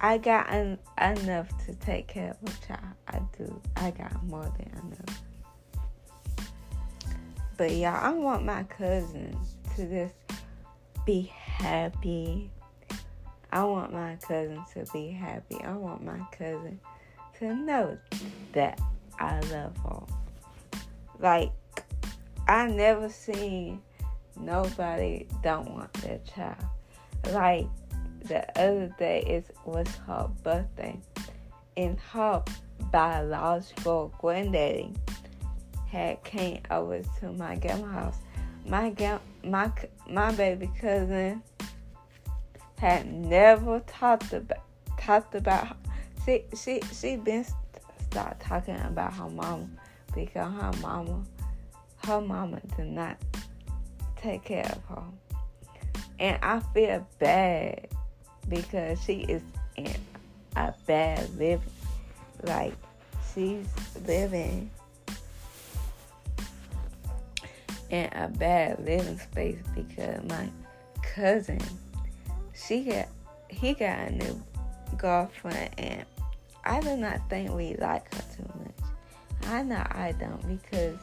I 0.00 0.18
got 0.18 0.50
en- 0.50 0.78
enough 1.00 1.48
to 1.66 1.74
take 1.74 2.08
care 2.08 2.30
of 2.30 2.48
a 2.48 2.66
child. 2.66 2.94
I 3.08 3.20
do. 3.36 3.60
I 3.76 3.90
got 3.90 4.22
more 4.24 4.52
than 4.58 4.70
enough. 4.84 5.22
But 7.56 7.72
y'all, 7.72 8.02
I 8.02 8.10
want 8.10 8.44
my 8.44 8.62
cousins 8.64 9.56
to 9.76 9.86
just 9.86 10.14
be 11.04 11.22
happy, 11.22 12.50
I 13.52 13.64
want 13.64 13.92
my 13.92 14.16
cousin 14.16 14.62
to 14.74 14.84
be 14.92 15.10
happy. 15.10 15.60
I 15.62 15.72
want 15.72 16.04
my 16.04 16.20
cousin 16.30 16.78
to 17.38 17.54
know 17.54 17.98
that 18.52 18.80
I 19.18 19.40
love 19.40 19.76
her. 19.78 20.02
Like, 21.18 21.50
I 22.46 22.68
never 22.68 23.08
seen 23.08 23.82
nobody 24.40 25.26
don't 25.42 25.70
want 25.70 25.92
their 25.94 26.18
child. 26.34 26.56
Like, 27.30 27.66
the 28.24 28.46
other 28.58 28.94
day 28.98 29.22
it 29.26 29.56
was 29.64 29.88
her 30.06 30.30
birthday, 30.42 30.98
and 31.76 31.98
her 32.12 32.42
biological 32.90 34.12
granddaddy 34.18 34.92
had 35.88 36.22
came 36.24 36.60
over 36.70 37.02
to 37.20 37.32
my 37.32 37.56
grandma's 37.56 37.92
house. 37.92 38.16
My 38.66 38.94
my 39.44 39.72
my 40.08 40.32
baby 40.32 40.70
cousin 40.80 41.42
had 42.78 43.12
never 43.12 43.80
talked 43.80 44.32
about 44.32 44.58
talked 44.98 45.34
about 45.34 45.76
she 46.24 46.44
she 46.56 46.80
she 46.92 47.16
been 47.16 47.44
start 48.10 48.38
talking 48.40 48.78
about 48.80 49.12
her 49.14 49.28
mama 49.28 49.68
because 50.14 50.52
her 50.52 50.72
mama 50.80 51.24
her 52.04 52.20
mama 52.20 52.60
did 52.76 52.86
not 52.86 53.16
take 54.20 54.44
care 54.44 54.66
of 54.66 54.96
her. 54.96 55.02
And 56.18 56.38
I 56.42 56.60
feel 56.74 57.06
bad 57.18 57.88
because 58.48 59.02
she 59.02 59.20
is 59.20 59.42
in 59.76 59.94
a 60.56 60.74
bad 60.86 61.30
living 61.38 61.70
like 62.42 62.74
she's 63.34 63.66
living 64.06 64.70
in 67.90 68.08
a 68.12 68.28
bad 68.28 68.78
living 68.84 69.18
space 69.18 69.62
because 69.74 70.22
my 70.28 70.48
cousin 71.02 71.60
she 72.54 72.84
got 72.84 73.08
he 73.48 73.74
got 73.74 74.08
a 74.08 74.12
new 74.12 74.42
girlfriend 74.96 75.70
and 75.78 76.04
I 76.64 76.80
do 76.80 76.96
not 76.96 77.28
think 77.28 77.52
we 77.52 77.74
like 77.76 78.14
her 78.14 78.22
too 78.36 78.50
much. 78.58 78.90
I 79.46 79.62
know 79.62 79.82
I 79.90 80.14
don't 80.18 80.46
because 80.46 80.98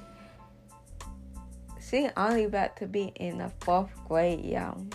she 1.89 2.09
only 2.17 2.45
about 2.45 2.75
to 2.77 2.87
be 2.87 3.13
in 3.15 3.37
the 3.37 3.51
fourth 3.61 3.91
grade, 4.07 4.43
y'all. 4.43 4.85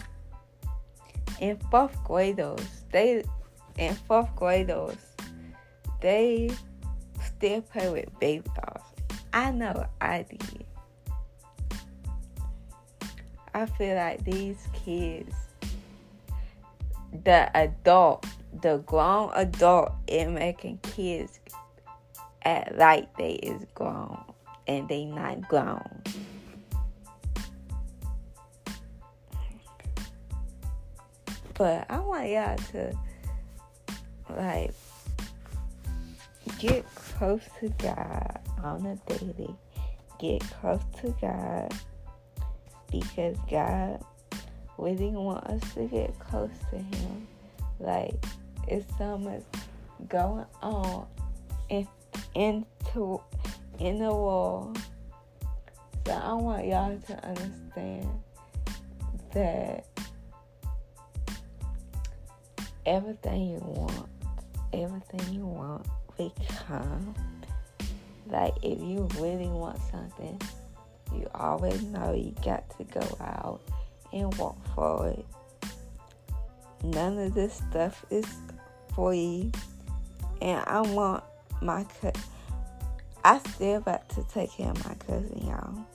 In 1.40 1.56
fourth 1.70 1.96
graders, 2.04 2.84
they 2.92 3.24
in 3.78 3.94
fourth 3.94 4.34
graders, 4.36 4.98
they 6.00 6.50
still 7.24 7.62
play 7.62 7.88
with 7.90 8.20
baby 8.20 8.44
dolls. 8.54 8.84
I 9.32 9.50
know 9.50 9.86
I 10.00 10.26
did. 10.28 10.64
I 13.54 13.66
feel 13.66 13.96
like 13.96 14.24
these 14.24 14.66
kids, 14.72 15.34
the 17.24 17.50
adult, 17.56 18.26
the 18.60 18.78
grown 18.78 19.30
adult 19.34 19.92
is 20.06 20.28
making 20.28 20.78
kids 20.78 21.40
act 22.44 22.76
like 22.76 23.16
they 23.16 23.32
is 23.34 23.64
grown 23.74 24.22
and 24.66 24.88
they 24.88 25.04
not 25.04 25.48
grown. 25.48 26.02
But 31.62 31.86
I 31.88 32.00
want 32.00 32.28
y'all 32.28 32.56
to 32.72 32.92
like 34.30 34.74
get 36.58 36.84
close 36.92 37.42
to 37.60 37.68
God 37.78 38.40
on 38.64 38.84
a 38.84 38.96
daily. 39.08 39.54
Get 40.18 40.40
close 40.40 40.80
to 41.02 41.14
God 41.20 41.72
because 42.90 43.36
God 43.48 44.04
really 44.76 45.10
want 45.10 45.46
us 45.46 45.74
to 45.74 45.84
get 45.84 46.18
close 46.18 46.50
to 46.70 46.78
Him. 46.78 47.28
Like 47.78 48.16
it's 48.66 48.98
so 48.98 49.16
much 49.16 49.44
going 50.08 50.46
on 50.62 51.06
in 51.68 51.86
into 52.34 53.20
in 53.78 54.00
the 54.00 54.12
world. 54.12 54.80
So 56.06 56.12
I 56.12 56.32
want 56.32 56.66
y'all 56.66 56.98
to 56.98 57.24
understand 57.24 58.08
that 59.32 59.91
everything 62.86 63.50
you 63.50 63.58
want, 63.58 64.08
everything 64.72 65.34
you 65.34 65.46
want 65.46 65.86
will 66.18 66.34
come. 66.66 67.14
Like 68.26 68.54
if 68.62 68.80
you 68.80 69.08
really 69.18 69.48
want 69.48 69.78
something, 69.90 70.40
you 71.14 71.28
always 71.34 71.82
know 71.82 72.14
you 72.14 72.34
got 72.44 72.64
to 72.78 72.84
go 72.84 73.16
out 73.20 73.60
and 74.12 74.34
walk 74.36 74.56
for 74.74 75.08
it. 75.08 75.26
None 76.82 77.18
of 77.18 77.34
this 77.34 77.54
stuff 77.54 78.04
is 78.10 78.26
free, 78.94 79.52
and 80.40 80.62
I 80.66 80.80
want 80.80 81.22
my 81.60 81.84
cut. 82.00 82.18
I 83.24 83.38
still 83.38 83.80
got 83.80 84.08
to 84.10 84.24
take 84.32 84.50
care 84.50 84.70
of 84.70 84.84
my 84.84 84.94
cousin, 84.94 85.46
y'all. 85.46 85.86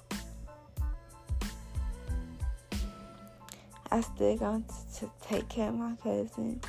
I 3.91 4.01
still 4.01 4.37
going 4.37 4.65
to 4.99 5.09
take 5.21 5.49
care 5.49 5.69
of 5.69 5.75
my 5.75 5.95
cousin. 6.01 6.61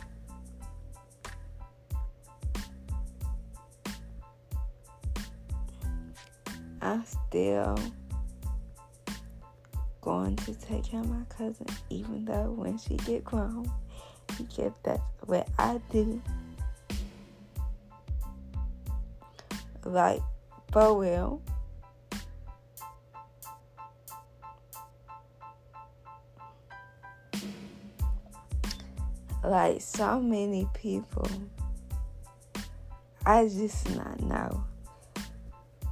I'm 6.80 7.04
still 7.04 7.78
going 10.00 10.36
to 10.36 10.54
take 10.54 10.84
care 10.84 11.00
of 11.00 11.08
my 11.08 11.24
cousin, 11.28 11.66
even 11.90 12.24
though 12.24 12.52
when 12.52 12.78
she 12.78 12.96
get 12.96 13.24
grown, 13.24 13.70
because 14.38 14.72
that's 14.82 15.02
what 15.26 15.48
I 15.58 15.80
do. 15.90 16.22
Like, 19.84 20.20
for 20.72 21.00
real. 21.00 21.42
Like 29.44 29.80
so 29.80 30.20
many 30.20 30.68
people, 30.74 31.28
I 33.24 33.44
just 33.44 33.88
not 33.96 34.20
know 34.20 34.64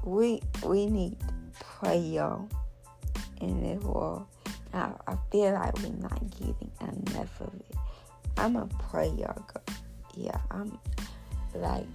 we 0.06 0.40
we 0.64 0.86
need 0.86 1.18
prayer 1.60 2.38
in 3.40 3.60
this 3.60 3.82
world. 3.82 4.26
I, 4.72 4.92
I 5.06 5.16
feel 5.30 5.52
like 5.52 5.76
we're 5.78 5.90
not 5.90 6.30
getting 6.30 6.70
enough 6.80 7.40
of 7.40 7.52
it. 7.54 7.76
I'm 8.36 8.56
a 8.56 8.66
prayer 8.66 9.14
girl. 9.14 9.62
Yeah, 10.16 10.40
I'm 10.50 10.78
like 11.54 11.86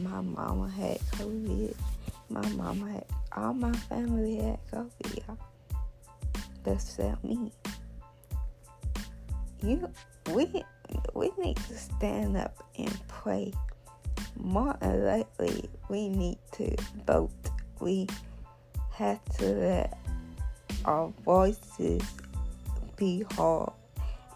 my 0.00 0.20
mama 0.20 0.68
had 0.70 0.98
COVID. 1.12 1.74
My 2.30 2.48
mama 2.50 2.92
had 2.92 3.04
all 3.36 3.52
my 3.52 3.72
family 3.72 4.36
had 4.36 4.58
COVID. 4.72 5.28
Y'all. 5.28 5.38
Except 6.66 7.22
me. 7.22 7.52
You 9.62 9.90
we 10.32 10.64
we 11.14 11.30
need 11.38 11.56
to 11.56 11.76
stand 11.76 12.36
up 12.36 12.64
and 12.78 13.08
pray 13.08 13.52
more 14.36 14.76
than 14.80 15.04
likely 15.04 15.68
we 15.88 16.08
need 16.08 16.38
to 16.52 16.74
vote. 17.06 17.49
We 17.80 18.06
have 18.92 19.24
to 19.38 19.44
let 19.46 19.98
our 20.84 21.12
voices 21.24 22.02
be 22.96 23.24
heard. 23.36 23.72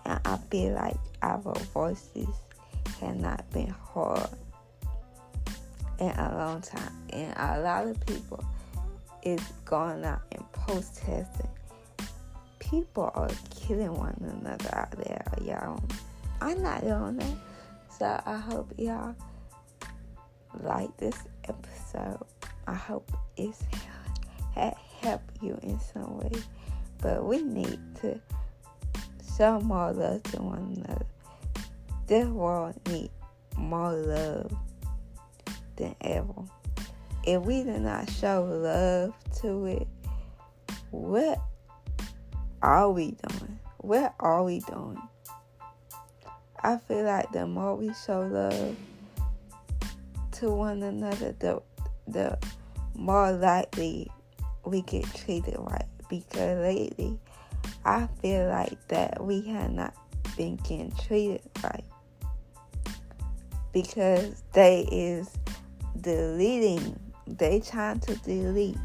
And 0.07 0.21
I 0.25 0.39
feel 0.51 0.75
like 0.75 0.97
our 1.23 1.39
voices 1.39 2.29
have 3.01 3.17
not 3.17 3.49
been 3.51 3.75
heard 3.95 4.29
in 6.01 6.11
a 6.11 6.35
long 6.37 6.61
time. 6.61 6.93
And 7.11 7.35
a 7.37 7.61
lot 7.61 7.87
of 7.87 8.05
people 8.07 8.45
is 9.23 9.41
going 9.65 10.05
out 10.05 10.23
and 10.33 10.45
protesting. 10.53 11.49
People 12.59 13.11
are 13.15 13.31
killing 13.51 13.95
one 13.95 14.17
another 14.41 14.75
out 14.75 14.91
there, 14.93 15.25
y'all. 15.43 15.83
I'm 16.41 16.63
not 16.63 16.83
doing 16.83 17.17
that. 17.17 17.37
So 17.99 18.21
I 18.27 18.37
hope 18.37 18.73
y'all 18.77 19.15
like 20.61 20.95
this 20.97 21.17
episode. 21.49 22.19
I 22.67 22.75
hope 22.75 23.11
it's 23.37 23.63
had 24.55 24.75
helped 25.01 25.43
you 25.43 25.59
in 25.63 25.79
some 25.81 26.19
way. 26.19 26.33
But 27.01 27.25
we 27.25 27.43
need 27.43 27.79
to 28.01 28.21
show 29.37 29.61
more 29.61 29.93
love 29.93 30.23
to 30.25 30.43
one 30.43 30.83
another. 30.85 31.07
This 32.07 32.27
world 32.27 32.75
needs 32.89 33.13
more 33.57 33.93
love 33.93 34.53
than 35.77 35.95
ever. 36.01 36.45
If 37.25 37.43
we 37.43 37.63
do 37.63 37.79
not 37.79 38.11
show 38.11 38.45
love 38.45 39.15
to 39.41 39.67
it, 39.67 39.89
what 40.91 41.41
are 42.63 42.91
we 42.91 43.17
doing? 43.29 43.59
What 43.79 44.15
are 44.21 44.45
we 44.45 44.61
doing? 44.61 45.01
I 46.63 46.79
feel 46.79 47.05
like 47.05 47.31
the 47.33 47.47
more 47.47 47.75
we 47.77 47.93
show 47.95 48.23
love, 48.23 48.77
to 50.33 50.51
one 50.51 50.83
another, 50.83 51.35
the 51.39 51.63
the 52.07 52.39
more 52.95 53.33
likely 53.33 54.11
we 54.65 54.83
get 54.83 55.05
treated 55.15 55.57
right. 55.59 55.87
Because 56.09 56.59
lately, 56.59 57.19
I 57.85 58.09
feel 58.21 58.49
like 58.49 58.87
that 58.89 59.23
we 59.23 59.41
have 59.43 59.73
not 59.73 59.95
been 60.37 60.57
getting 60.57 60.93
treated 60.93 61.43
right. 61.63 61.85
because 63.75 64.43
they 64.53 64.89
is 64.91 65.29
deleting. 66.01 66.99
They 67.27 67.61
trying 67.61 68.01
to 68.01 68.15
delete. 68.17 68.79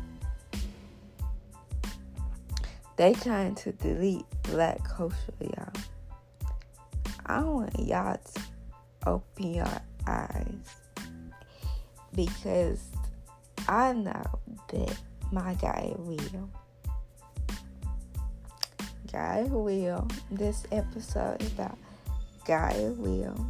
They 2.97 3.13
trying 3.13 3.55
to 3.55 3.71
delete 3.73 4.25
black 4.43 4.83
culture, 4.83 5.15
y'all. 5.39 5.71
I 7.27 7.41
want 7.43 7.79
y'all 7.79 8.17
to 8.17 8.41
open 9.05 9.53
your 9.53 9.81
eyes 10.07 10.75
because 12.15 12.81
I 13.67 13.93
know 13.93 14.23
that 14.69 14.97
my 15.31 15.53
guy 15.55 15.93
will. 15.97 16.49
Guy 19.11 19.43
will. 19.43 20.07
This 20.31 20.63
episode 20.71 21.41
is 21.41 21.51
about 21.53 21.77
Guy 22.45 22.75
will. 22.97 23.49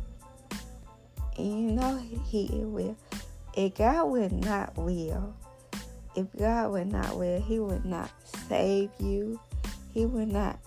And 1.37 1.47
you 1.47 1.71
know 1.71 1.97
he 1.97 2.49
will. 2.51 2.95
If 3.55 3.75
God 3.75 4.05
would 4.09 4.31
not 4.31 4.77
will, 4.77 5.33
if 6.15 6.27
God 6.37 6.71
would 6.71 6.91
not 6.91 7.17
will, 7.17 7.39
He 7.41 7.59
would 7.59 7.85
not 7.85 8.11
save 8.47 8.89
you. 8.99 9.39
He 9.93 10.05
would 10.05 10.27
not 10.27 10.59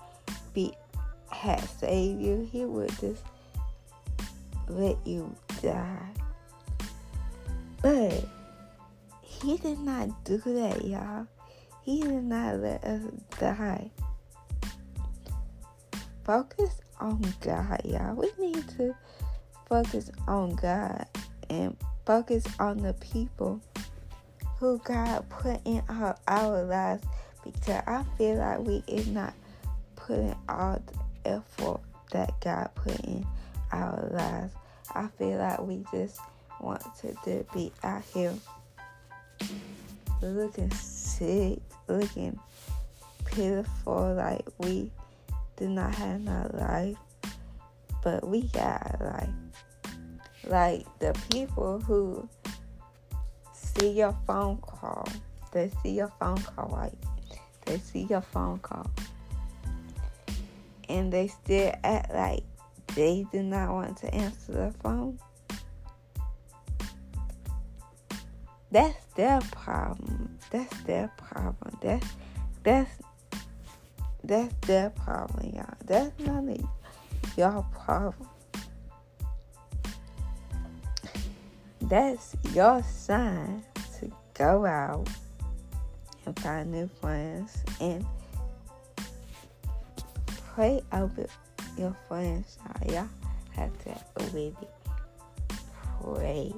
be 0.55 0.73
have 1.31 1.69
saved 1.79 2.21
you. 2.21 2.49
He 2.51 2.65
would 2.65 2.91
just 2.99 3.23
let 4.69 4.97
you 5.07 5.35
die. 5.63 6.09
But 7.83 8.25
He 9.43 9.57
did 9.57 9.81
not 9.81 10.25
do 10.25 10.39
that, 10.39 10.85
y'all. 10.85 11.27
He 11.83 12.01
did 12.03 12.23
not 12.23 12.61
let 12.61 12.85
us 12.85 13.03
die. 13.41 13.91
Focus 16.25 16.81
on 17.01 17.21
God, 17.41 17.81
y'all. 17.85 18.15
We 18.15 18.31
need 18.39 18.69
to 18.77 18.95
focus 19.69 20.13
on 20.29 20.55
God 20.55 21.07
and 21.51 21.77
focus 22.07 22.45
on 22.61 22.79
the 22.79 22.93
people 22.95 23.61
who 24.59 24.79
God 24.85 25.29
put 25.29 25.61
in 25.65 25.83
our, 25.89 26.17
our 26.29 26.63
lives 26.63 27.03
because 27.45 27.83
I 27.89 28.05
feel 28.17 28.37
like 28.37 28.61
we 28.61 28.85
is 28.87 29.09
not 29.09 29.35
putting 29.97 30.37
all 30.49 30.81
the 31.25 31.31
effort 31.31 31.81
that 32.13 32.41
God 32.41 32.71
put 32.77 33.01
in 33.01 33.27
our 33.73 34.09
lives. 34.13 34.55
I 34.95 35.09
feel 35.19 35.39
like 35.39 35.61
we 35.63 35.85
just 35.91 36.21
want 36.61 36.83
to 37.01 37.45
be 37.53 37.73
out 37.83 38.03
here 38.15 38.35
looking 40.21 40.71
sick, 40.71 41.59
looking 41.89 42.39
pitiful, 43.25 44.15
like 44.15 44.47
we 44.59 44.91
did 45.57 45.71
not 45.71 45.95
have 45.95 46.21
no 46.21 46.51
life, 46.55 46.97
but 48.03 48.27
we 48.27 48.43
got 48.49 49.01
life. 49.01 49.29
Like 50.47 50.87
the 50.99 51.19
people 51.31 51.81
who 51.81 52.29
see 53.53 53.91
your 53.91 54.17
phone 54.27 54.59
call, 54.59 55.07
they 55.53 55.71
see 55.83 55.91
your 55.93 56.13
phone 56.21 56.39
call, 56.43 56.69
right? 56.69 56.99
They 57.65 57.79
see 57.79 58.03
your 58.03 58.23
phone 58.23 58.59
call, 58.59 58.91
and 60.89 61.13
they 61.13 61.29
still 61.29 61.73
act 61.85 62.13
like 62.13 62.43
they 62.95 63.25
do 63.33 63.43
not 63.43 63.71
want 63.71 63.97
to 63.99 64.13
answer 64.13 64.53
the 64.53 64.75
phone. 64.83 65.19
That's 68.73 69.05
their 69.17 69.39
problem. 69.51 70.39
That's 70.51 70.83
their 70.85 71.13
problem. 71.19 71.77
That's 71.83 72.07
that's 72.63 72.91
that's 74.25 74.55
their 74.67 74.89
problem, 74.91 75.53
y'all. 75.55 75.75
That's 75.85 76.19
none 76.21 76.49
of 76.49 77.37
y'all 77.37 77.67
problem. 77.75 78.29
That's 81.83 82.35
your 82.55 82.83
sign 82.83 83.63
to 83.99 84.11
go 84.33 84.65
out 84.65 85.07
and 86.25 86.39
find 86.41 86.73
new 86.73 86.89
friends 86.99 87.63
and 87.79 88.07
pray 90.55 90.81
over 90.95 91.27
your 91.77 91.95
friends. 92.09 92.57
Y'all 92.89 93.07
have 93.51 93.77
to 93.85 93.95
really 94.33 94.57
pray 96.01 96.55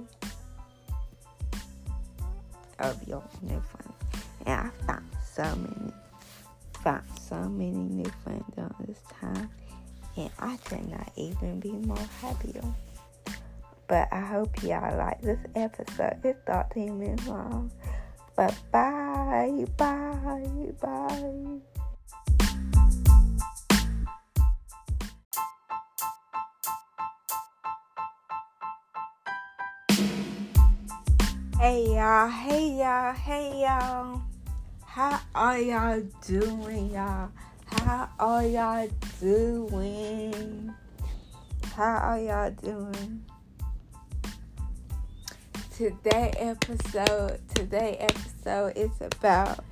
of 2.84 3.08
your 3.08 3.22
new 3.42 3.60
friends. 3.60 3.94
And 4.46 4.60
I 4.60 4.86
found 4.86 5.10
so 5.32 5.42
many, 5.56 5.92
found 6.82 7.04
so 7.20 7.36
many 7.36 7.70
new 7.70 8.10
friends 8.22 8.44
during 8.54 8.74
this 8.86 9.00
time, 9.20 9.50
and 10.16 10.30
I 10.38 10.56
could 10.58 10.88
not 10.90 11.10
even 11.16 11.60
be 11.60 11.72
more 11.72 11.96
happier. 12.20 12.62
But 13.86 14.08
I 14.12 14.20
hope 14.20 14.62
y'all 14.62 14.96
like 14.96 15.20
this 15.20 15.40
episode. 15.54 16.18
It's 16.24 16.38
13 16.46 16.98
minutes 16.98 17.26
long. 17.26 17.70
But 18.36 18.54
bye, 18.72 19.64
bye, 19.76 20.72
bye. 20.80 21.60
Hey 31.64 31.94
y'all, 31.94 32.28
hey 32.28 32.76
y'all, 32.76 33.14
hey 33.14 33.62
y'all. 33.62 34.20
How 34.84 35.18
are 35.34 35.58
y'all 35.58 36.02
doing, 36.26 36.90
y'all? 36.90 37.30
How 37.64 38.10
are 38.18 38.44
y'all 38.44 38.86
doing? 39.18 40.74
How 41.74 41.96
are 41.96 42.20
y'all 42.20 42.50
doing? 42.50 43.24
Today 45.74 46.34
episode, 46.36 47.40
today 47.54 47.96
episode 47.98 48.76
is 48.76 48.90
about 49.00 49.64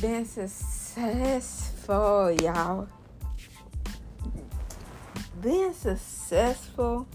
being 0.00 0.24
successful, 0.24 2.32
y'all. 2.42 2.88
Being 5.40 5.74
successful 5.74 7.06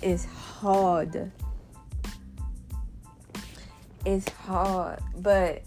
is 0.00 0.28
hard. 0.58 1.30
It's 4.04 4.28
hard, 4.30 4.98
but 5.18 5.62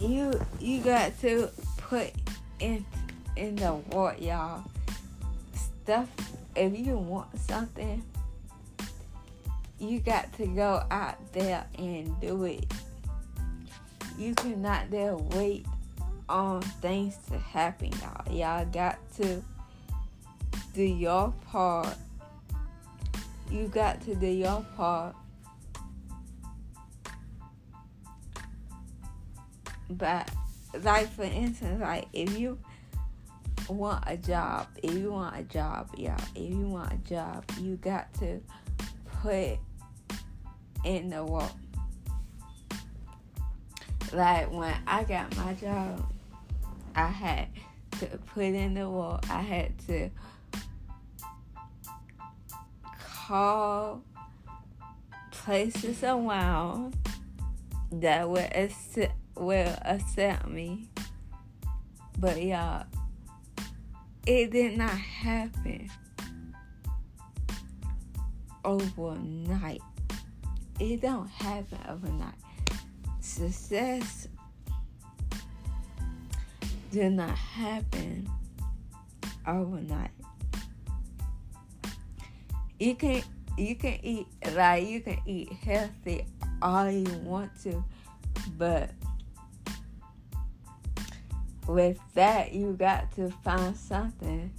you 0.00 0.32
you 0.58 0.80
got 0.80 1.18
to 1.20 1.50
put 1.76 2.10
in 2.58 2.84
in 3.36 3.54
the 3.56 3.74
work, 3.74 4.20
y'all. 4.20 4.64
Stuff. 5.54 6.08
If 6.56 6.76
you 6.76 6.96
want 6.96 7.38
something, 7.38 8.02
you 9.78 10.00
got 10.00 10.32
to 10.34 10.46
go 10.46 10.82
out 10.90 11.32
there 11.32 11.64
and 11.78 12.20
do 12.20 12.44
it. 12.44 12.66
You 14.18 14.34
cannot 14.34 14.90
there 14.90 15.16
wait 15.16 15.66
on 16.28 16.62
things 16.62 17.16
to 17.30 17.38
happen, 17.38 17.92
y'all. 18.02 18.34
Y'all 18.34 18.66
got 18.66 18.98
to 19.18 19.40
do 20.74 20.82
your 20.82 21.32
part 21.46 21.96
you 23.50 23.68
got 23.68 24.00
to 24.02 24.14
do 24.14 24.26
your 24.26 24.64
part. 24.76 25.14
But 29.90 30.30
like 30.82 31.10
for 31.12 31.24
instance, 31.24 31.80
like 31.80 32.06
if 32.12 32.38
you 32.38 32.58
want 33.68 34.04
a 34.06 34.16
job, 34.16 34.68
if 34.82 34.94
you 34.94 35.12
want 35.12 35.38
a 35.38 35.42
job, 35.44 35.90
yeah, 35.96 36.18
if 36.34 36.50
you 36.50 36.66
want 36.66 36.92
a 36.92 36.96
job, 37.08 37.44
you 37.60 37.76
got 37.76 38.12
to 38.14 38.40
put 39.22 39.58
in 40.84 41.10
the 41.10 41.24
work. 41.24 41.50
Like 44.12 44.50
when 44.52 44.74
I 44.86 45.04
got 45.04 45.34
my 45.36 45.54
job, 45.54 46.12
I 46.94 47.06
had 47.06 47.48
to 48.00 48.06
put 48.34 48.44
in 48.44 48.74
the 48.74 48.88
work. 48.88 49.28
I 49.30 49.42
had 49.42 49.78
to 49.86 50.10
call 53.28 54.02
places 55.30 56.02
around 56.02 56.96
that 57.92 58.26
will 58.26 58.48
accept, 58.54 59.12
will 59.36 59.74
accept 59.84 60.48
me. 60.48 60.88
But 62.18 62.42
y'all, 62.42 62.86
it 64.26 64.50
did 64.50 64.78
not 64.78 64.96
happen 64.96 65.90
overnight. 68.64 69.82
It 70.80 71.02
don't 71.02 71.28
happen 71.28 71.78
overnight. 71.86 72.34
Success 73.20 74.26
did 76.90 77.12
not 77.12 77.36
happen 77.36 78.26
overnight 79.46 80.17
you 82.78 82.94
can 82.94 83.22
you 83.56 83.74
can 83.74 83.98
eat 84.02 84.26
like 84.54 84.86
you 84.86 85.00
can 85.00 85.18
eat 85.26 85.52
healthy 85.52 86.24
all 86.62 86.90
you 86.90 87.06
want 87.24 87.50
to, 87.62 87.84
but 88.56 88.90
with 91.66 91.98
that 92.14 92.52
you 92.52 92.72
got 92.72 93.12
to 93.12 93.30
find 93.44 93.76
something 93.76 94.52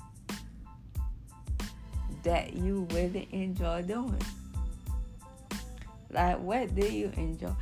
that 2.23 2.53
you 2.53 2.87
really 2.91 3.27
enjoy 3.31 3.81
doing. 3.81 4.21
Like, 6.11 6.39
what 6.39 6.73
do 6.75 6.85
you 6.87 7.11
enjoy? 7.15 7.53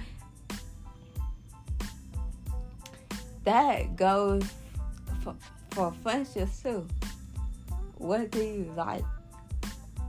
That 3.44 3.96
goes 3.96 4.44
for, 5.22 5.36
for 5.72 5.94
friendships 6.04 6.62
too. 6.62 6.88
What 7.98 8.32
do 8.32 8.40
you 8.40 8.72
like 8.76 9.04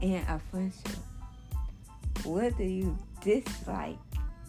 in 0.01 0.23
a 0.27 0.39
friendship? 0.51 0.97
What 2.23 2.57
do 2.57 2.63
you 2.63 2.97
dislike 3.21 3.97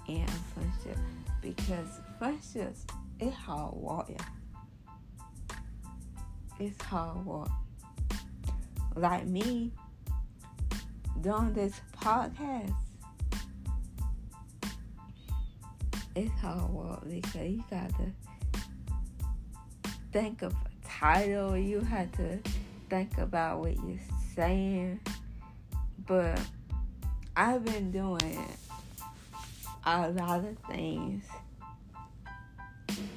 in 0.09 0.23
a 0.23 0.55
friendship? 0.55 0.99
Because 1.41 2.01
friendships, 2.19 2.85
it's 3.19 3.37
hard 3.37 3.75
work. 3.75 4.11
It's 6.59 6.81
hard 6.83 7.25
work. 7.25 7.49
Like 8.97 9.27
me, 9.27 9.73
doing 11.21 11.53
this 11.53 11.81
podcast, 12.01 12.75
it's 16.15 16.33
hard 16.41 16.71
work 16.71 17.03
because 17.09 17.51
you 17.51 17.65
gotta 17.71 18.13
think 20.13 20.43
of 20.43 20.53
a 20.53 20.89
title, 20.89 21.57
you 21.57 21.81
have 21.81 22.11
to 22.13 22.39
think 22.89 23.17
about 23.19 23.61
what 23.61 23.77
you're 23.77 23.99
saying. 24.35 25.01
But 26.07 26.41
I've 27.37 27.65
been 27.65 27.91
doing 27.91 28.45
a 29.85 30.11
lot 30.11 30.45
of 30.45 30.59
things 30.69 31.25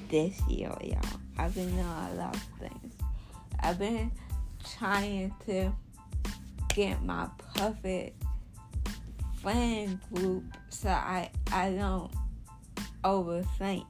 this 0.08 0.40
year, 0.48 0.72
y'all. 0.82 1.00
I've 1.38 1.54
been 1.54 1.70
doing 1.70 1.80
a 1.80 2.14
lot 2.14 2.34
of 2.34 2.42
things. 2.60 2.94
I've 3.60 3.78
been 3.78 4.10
trying 4.78 5.34
to 5.46 5.72
get 6.74 7.02
my 7.02 7.28
perfect 7.56 8.22
friend 9.40 9.98
group 10.12 10.44
so 10.70 10.88
I, 10.88 11.30
I 11.52 11.70
don't 11.70 12.12
overthink. 13.02 13.86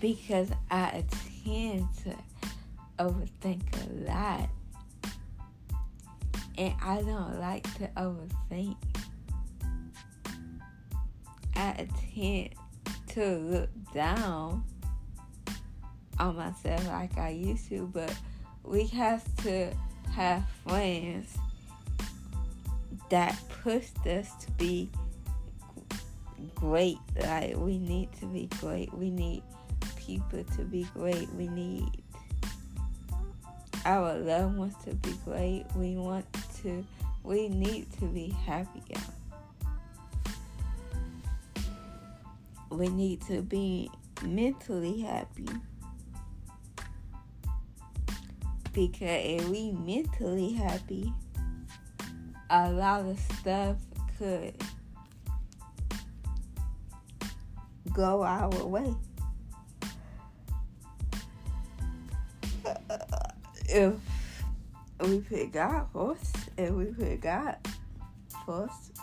Because 0.00 0.50
I 0.70 1.04
tend 1.46 1.86
to 2.02 2.16
overthink 2.98 3.62
a 3.84 4.10
lot. 4.10 4.48
And 6.58 6.74
I 6.82 7.02
don't 7.02 7.38
like 7.38 7.62
to 7.78 7.88
overthink. 7.96 8.76
I 11.54 11.86
tend 12.14 12.54
to 13.08 13.24
look 13.38 13.70
down 13.94 14.64
on 16.18 16.36
myself 16.36 16.86
like 16.88 17.16
I 17.16 17.30
used 17.30 17.68
to, 17.68 17.88
but 17.92 18.12
we 18.64 18.86
have 18.88 19.24
to 19.44 19.70
have 20.12 20.44
friends 20.66 21.36
that 23.10 23.38
pushed 23.62 24.06
us 24.06 24.32
to 24.44 24.50
be 24.52 24.90
great. 26.54 26.98
Like 27.20 27.56
we 27.56 27.78
need 27.78 28.12
to 28.20 28.26
be 28.26 28.48
great. 28.60 28.92
We 28.92 29.10
need 29.10 29.42
people 30.06 30.44
to 30.56 30.62
be 30.62 30.86
great. 30.94 31.28
We 31.34 31.48
need 31.48 31.84
our 33.84 34.14
loved 34.14 34.56
ones 34.56 34.74
to 34.84 34.94
be 34.94 35.12
great. 35.24 35.64
We 35.74 35.96
want 35.96 36.26
to 36.62 36.84
we 37.22 37.48
need 37.48 37.92
to 37.98 38.06
be 38.06 38.28
happy. 38.46 38.82
We 42.70 42.88
need 42.88 43.20
to 43.22 43.42
be 43.42 43.90
mentally 44.22 45.00
happy. 45.00 45.48
Because 48.72 49.24
if 49.24 49.48
we 49.48 49.72
mentally 49.72 50.52
happy, 50.52 51.12
a 52.50 52.70
lot 52.70 53.06
of 53.06 53.18
stuff 53.40 53.76
could 54.18 54.54
go 57.92 58.22
our 58.22 58.50
way. 58.66 58.94
If 63.76 63.94
we 65.00 65.20
put 65.20 65.52
God 65.52 65.86
first, 65.92 66.36
if 66.56 66.70
we 66.70 66.86
put 66.86 67.20
God 67.20 67.56
first, 68.46 68.98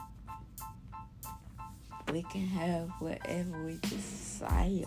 we 2.12 2.24
can 2.24 2.48
have 2.48 2.90
whatever 3.00 3.66
we 3.66 3.78
desire. 3.84 4.86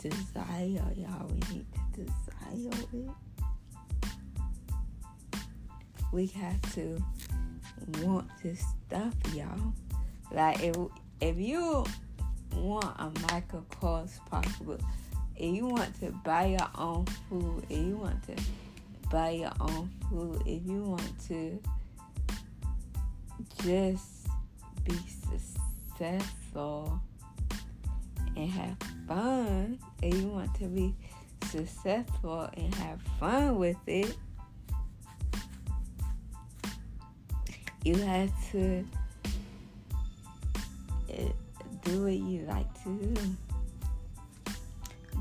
Desire, 0.00 0.92
y'all. 0.96 1.28
We 1.28 1.54
need 1.54 1.66
to 1.94 2.04
desire 2.04 2.86
it 2.94 3.10
we 6.12 6.26
have 6.26 6.60
to 6.74 7.02
want 8.02 8.28
this 8.42 8.64
stuff, 8.86 9.14
y'all. 9.34 9.72
Like 10.32 10.62
if 10.62 10.76
if 11.20 11.38
you 11.38 11.84
want 12.54 12.94
a 12.98 13.12
Michael 13.30 13.64
Kors 13.70 14.18
possible, 14.26 14.78
if 15.40 15.54
you 15.54 15.66
want 15.66 15.98
to 16.00 16.12
buy 16.22 16.44
your 16.44 16.68
own 16.76 17.06
food, 17.28 17.64
if 17.70 17.78
you 17.78 17.96
want 17.96 18.22
to 18.24 18.36
buy 19.10 19.30
your 19.30 19.52
own 19.58 19.90
food, 20.10 20.42
if 20.44 20.66
you 20.66 20.82
want 20.82 21.28
to 21.28 21.58
just 23.64 24.28
be 24.84 24.94
successful 25.96 27.00
and 28.36 28.50
have 28.50 28.76
fun, 29.08 29.78
if 30.02 30.14
you 30.14 30.28
want 30.28 30.54
to 30.56 30.66
be 30.66 30.94
successful 31.46 32.50
and 32.58 32.74
have 32.74 33.00
fun 33.18 33.56
with 33.56 33.78
it, 33.86 34.14
you 37.82 37.94
have 37.94 38.30
to 38.52 38.84
eh, 41.08 41.28
do 41.82 42.02
what 42.04 42.12
you 42.12 42.44
like 42.46 42.84
to 42.84 42.90
do. 42.90 43.36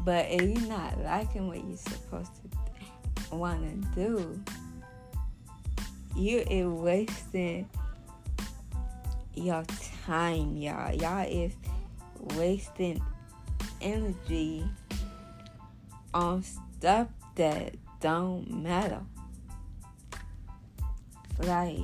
But 0.03 0.27
if 0.29 0.41
you're 0.41 0.67
not 0.67 1.01
liking 1.03 1.47
what 1.47 1.63
you're 1.63 1.77
supposed 1.77 2.31
to 3.29 3.35
want 3.35 3.61
to 3.61 3.95
do, 3.95 4.43
you 6.15 6.43
are 6.49 6.69
wasting 6.69 7.69
your 9.35 9.63
time, 10.05 10.57
y'all. 10.57 10.93
Y'all 10.93 11.27
is 11.27 11.53
wasting 12.35 13.01
energy 13.81 14.65
on 16.13 16.43
stuff 16.43 17.07
that 17.35 17.75
don't 17.99 18.49
matter. 18.63 19.01
Like 21.39 21.79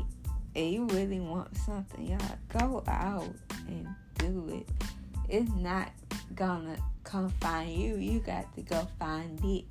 if 0.54 0.74
you 0.74 0.86
really 0.88 1.20
want 1.20 1.56
something, 1.58 2.08
y'all 2.08 2.38
go 2.58 2.84
out 2.88 3.34
and 3.68 3.88
do 4.18 4.50
it. 4.50 4.95
It's 5.30 5.52
not 5.54 5.92
gonna 6.36 6.78
come 7.04 7.30
find 7.42 7.72
you. 7.72 7.98
You 7.98 8.20
got 8.20 8.54
to 8.56 8.62
go 8.62 8.88
find 9.00 9.40
it. 9.44 9.66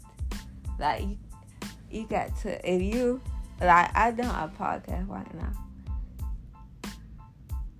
Like 0.79 1.05
you, 1.91 2.07
got 2.07 2.37
to. 2.39 2.71
If 2.71 2.83
you 2.83 3.21
like, 3.61 3.95
I 3.97 4.11
done 4.11 4.27
a 4.27 4.53
podcast 4.57 5.09
right 5.09 5.35
now. 5.35 5.53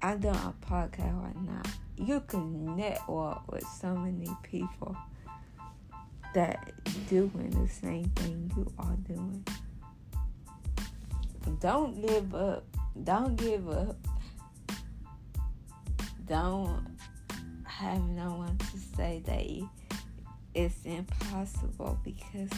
I 0.03 0.17
done 0.17 0.37
a 0.37 0.67
podcast 0.67 1.23
right 1.23 1.43
now. 1.43 1.63
You 1.97 2.21
can 2.21 2.77
network 2.77 3.51
with 3.51 3.65
so 3.81 3.95
many 3.95 4.31
people 4.43 4.97
that 6.35 6.73
doing 7.09 7.51
the 7.51 7.69
same 7.69 8.05
thing 8.17 8.53
you 8.57 8.73
are 8.79 8.97
doing. 9.07 9.47
Don't 11.61 12.01
give 12.01 12.35
up 12.35 12.65
don't 13.03 13.35
give 13.37 13.69
up. 13.69 13.97
Don't 16.27 16.94
have 17.75 18.09
no 18.11 18.37
one 18.37 18.57
to 18.57 18.79
say 18.97 19.21
that 19.27 19.69
it's 20.55 20.85
impossible 20.85 21.99
because 22.05 22.51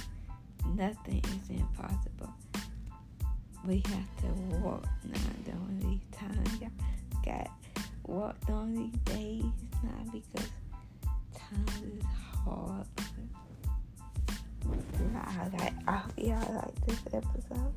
nothing 0.75 1.23
is 1.25 1.59
impossible. 1.59 2.35
We 3.67 3.77
have 3.77 4.17
to 4.21 4.27
walk 4.59 4.87
now 5.05 5.19
during 5.47 5.81
these 5.81 6.19
times. 6.19 6.61
Y'all 6.61 6.71
got 7.25 7.51
walk 8.05 8.37
on 8.51 8.75
these 8.75 9.15
days 9.15 9.45
now 9.83 10.05
because 10.13 10.51
time 11.35 11.67
is 11.99 12.05
hard. 12.45 12.87
I 15.17 15.49
like 15.57 15.73
I 15.87 15.97
hope 15.97 16.13
y'all 16.19 16.55
like 16.55 16.87
this 16.87 17.01
episode. 17.15 17.73